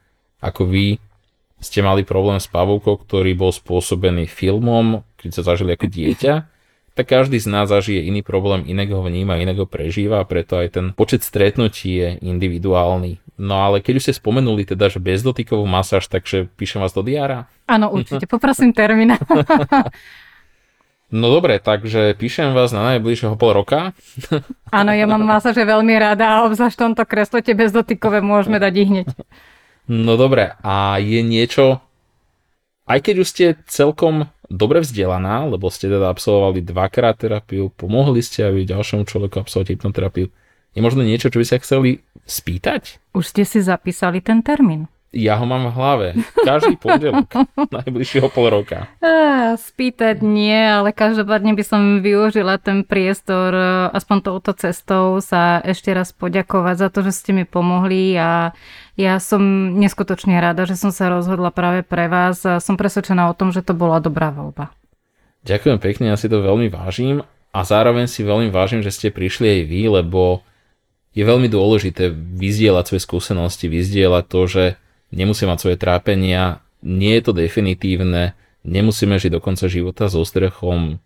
ako 0.43 0.67
vy 0.67 0.99
ste 1.63 1.79
mali 1.79 2.03
problém 2.03 2.43
s 2.43 2.51
pavúkou, 2.51 2.99
ktorý 2.99 3.31
bol 3.39 3.55
spôsobený 3.55 4.27
filmom, 4.27 5.07
keď 5.15 5.29
sa 5.39 5.55
zažili 5.55 5.79
ako 5.79 5.87
dieťa, 5.87 6.33
tak 6.99 7.05
každý 7.07 7.39
z 7.39 7.47
nás 7.47 7.71
zažije 7.71 8.03
iný 8.03 8.21
problém, 8.21 8.67
inak 8.67 8.91
ho 8.91 9.01
vníma, 9.01 9.39
inak 9.39 9.63
ho 9.63 9.67
prežíva 9.67 10.21
a 10.21 10.27
preto 10.27 10.59
aj 10.59 10.67
ten 10.75 10.85
počet 10.91 11.23
stretnutí 11.23 11.89
je 11.95 12.09
individuálny. 12.21 13.23
No 13.39 13.65
ale 13.65 13.81
keď 13.81 13.97
už 13.97 14.03
ste 14.05 14.13
spomenuli 14.13 14.61
teda, 14.67 14.93
že 14.93 15.01
bezdotykovú 15.01 15.65
masáž, 15.65 16.05
takže 16.05 16.51
píšem 16.53 16.83
vás 16.83 16.93
do 16.93 17.01
diára? 17.01 17.49
Áno, 17.65 17.89
určite, 17.89 18.29
poprosím 18.29 18.75
termín. 18.75 19.15
No 21.13 21.29
dobre, 21.29 21.61
takže 21.61 22.17
píšem 22.17 22.57
vás 22.57 22.73
na 22.73 22.97
najbližšieho 22.97 23.37
pol 23.37 23.53
roka. 23.53 23.93
Áno, 24.73 24.97
ja 24.97 25.05
mám 25.05 25.21
masáže 25.21 25.61
veľmi 25.61 25.93
rada 26.01 26.25
a 26.25 26.49
obzvlášť 26.49 26.73
tomto 26.73 27.05
kreslo 27.05 27.37
tie 27.37 27.53
bezdotykové 27.53 28.25
môžeme 28.25 28.57
dať 28.57 28.73
i 28.73 28.83
hneď. 28.89 29.07
No 29.87 30.15
dobre, 30.15 30.55
a 30.63 30.95
je 31.03 31.19
niečo, 31.19 31.83
aj 32.87 32.99
keď 33.03 33.15
už 33.19 33.27
ste 33.27 33.45
celkom 33.67 34.31
dobre 34.47 34.79
vzdelaná, 34.79 35.43
lebo 35.43 35.67
ste 35.67 35.91
teda 35.91 36.07
absolvovali 36.07 36.63
dvakrát 36.63 37.19
terapiu, 37.19 37.67
pomohli 37.73 38.23
ste 38.23 38.47
aj 38.47 38.69
ďalšiemu 38.69 39.03
človeku 39.03 39.43
absolvovať 39.43 39.75
hypnoterapiu, 39.75 40.27
je 40.73 40.81
možno 40.81 41.05
niečo, 41.05 41.29
čo 41.29 41.37
by 41.37 41.45
ste 41.45 41.61
chceli 41.61 41.89
spýtať? 42.25 43.13
Už 43.13 43.29
ste 43.29 43.43
si 43.45 43.61
zapísali 43.61 44.25
ten 44.25 44.41
termín. 44.41 44.89
Ja 45.13 45.37
ho 45.37 45.45
mám 45.45 45.69
v 45.69 45.77
hlave. 45.77 46.07
Každý 46.41 46.73
pondelok 46.81 47.29
najbližšieho 47.77 48.33
pol 48.33 48.49
roka. 48.49 48.89
Spýtať 49.53 50.25
nie, 50.25 50.57
ale 50.57 50.89
každopádne 50.89 51.53
by 51.53 51.61
som 51.61 51.81
využila 52.01 52.57
ten 52.57 52.81
priestor 52.81 53.53
e, 53.53 53.63
aspoň 53.93 54.17
touto 54.25 54.57
cestou 54.57 55.21
sa 55.21 55.61
ešte 55.61 55.93
raz 55.93 56.09
poďakovať 56.09 56.75
za 56.81 56.89
to, 56.89 57.05
že 57.05 57.13
ste 57.13 57.31
mi 57.37 57.45
pomohli 57.45 58.17
a 58.17 58.57
ja 58.97 59.21
som 59.21 59.77
neskutočne 59.77 60.33
rada, 60.41 60.65
že 60.65 60.73
som 60.73 60.89
sa 60.89 61.13
rozhodla 61.13 61.53
práve 61.53 61.85
pre 61.85 62.09
vás 62.09 62.41
a 62.41 62.57
som 62.57 62.73
presvedčená 62.73 63.29
o 63.29 63.37
tom, 63.37 63.53
že 63.53 63.61
to 63.61 63.77
bola 63.77 64.01
dobrá 64.01 64.33
voľba. 64.33 64.73
Ďakujem 65.45 65.77
pekne, 65.77 66.05
ja 66.09 66.17
si 66.17 66.25
to 66.25 66.41
veľmi 66.41 66.73
vážim 66.73 67.21
a 67.53 67.59
zároveň 67.61 68.09
si 68.09 68.25
veľmi 68.25 68.49
vážim, 68.49 68.81
že 68.81 68.89
ste 68.89 69.13
prišli 69.13 69.45
aj 69.45 69.61
vy, 69.69 69.81
lebo 70.01 70.41
je 71.13 71.21
veľmi 71.21 71.45
dôležité 71.45 72.09
vyzdieľať 72.13 72.83
svoje 72.89 73.01
skúsenosti, 73.05 73.69
vyzdieľať 73.69 74.25
to, 74.25 74.41
že 74.49 74.63
nemusia 75.13 75.45
mať 75.45 75.59
svoje 75.61 75.77
trápenia, 75.77 76.65
nie 76.81 77.13
je 77.15 77.23
to 77.29 77.31
definitívne, 77.37 78.33
nemusíme 78.65 79.15
žiť 79.15 79.31
do 79.37 79.39
konca 79.39 79.69
života 79.69 80.09
so 80.09 80.25
strechom, 80.25 80.97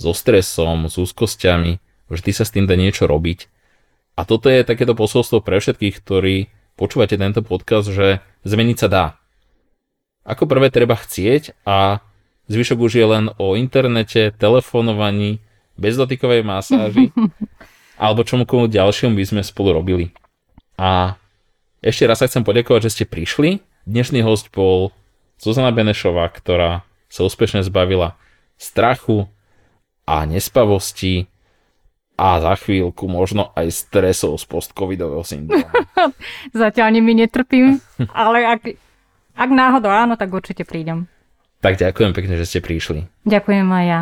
so 0.00 0.16
stresom, 0.16 0.88
s 0.88 0.96
úzkosťami, 0.96 1.78
vždy 2.08 2.30
sa 2.32 2.48
s 2.48 2.54
tým 2.56 2.64
dá 2.64 2.74
niečo 2.74 3.04
robiť. 3.04 3.52
A 4.16 4.24
toto 4.24 4.48
je 4.48 4.64
takéto 4.64 4.96
posolstvo 4.96 5.44
pre 5.44 5.60
všetkých, 5.60 6.00
ktorí 6.00 6.48
počúvate 6.74 7.20
tento 7.20 7.44
podcast, 7.44 7.92
že 7.92 8.24
zmeniť 8.48 8.76
sa 8.80 8.88
dá. 8.88 9.04
Ako 10.24 10.48
prvé 10.48 10.72
treba 10.72 10.96
chcieť 10.96 11.52
a 11.68 12.00
zvyšok 12.48 12.78
už 12.80 12.92
je 12.96 13.06
len 13.06 13.24
o 13.36 13.56
internete, 13.56 14.32
telefonovaní, 14.36 15.44
bezdotykovej 15.76 16.44
masáži 16.44 17.12
alebo 18.00 18.24
čomukoľvek 18.24 18.72
ďalšiemu 18.72 19.12
by 19.16 19.24
sme 19.28 19.42
spolu 19.44 19.76
robili. 19.76 20.06
A 20.80 21.19
ešte 21.80 22.04
raz 22.04 22.20
sa 22.20 22.28
chcem 22.28 22.44
poďakovať, 22.44 22.88
že 22.88 22.92
ste 22.92 23.04
prišli. 23.08 23.64
Dnešný 23.88 24.20
host 24.20 24.52
bol 24.52 24.92
Zuzana 25.40 25.72
Benešová, 25.72 26.28
ktorá 26.28 26.84
sa 27.08 27.24
úspešne 27.24 27.64
zbavila 27.64 28.20
strachu 28.60 29.24
a 30.04 30.28
nespavosti 30.28 31.32
a 32.20 32.36
za 32.36 32.52
chvíľku 32.60 33.08
možno 33.08 33.48
aj 33.56 33.72
stresov 33.72 34.36
z 34.36 34.44
postcovidového 34.44 35.24
syndromu. 35.24 35.64
Zatiaľ 36.52 36.92
nimi 36.92 37.16
netrpím, 37.16 37.80
ale 38.12 38.44
ak, 38.44 38.76
ak 39.32 39.50
náhodou 39.50 39.88
áno, 39.88 40.20
tak 40.20 40.28
určite 40.28 40.68
prídem. 40.68 41.08
Tak 41.64 41.80
ďakujem 41.80 42.12
pekne, 42.12 42.36
že 42.36 42.44
ste 42.44 42.60
prišli. 42.60 43.08
Ďakujem 43.24 43.68
aj 43.68 43.84
ja. 43.88 44.00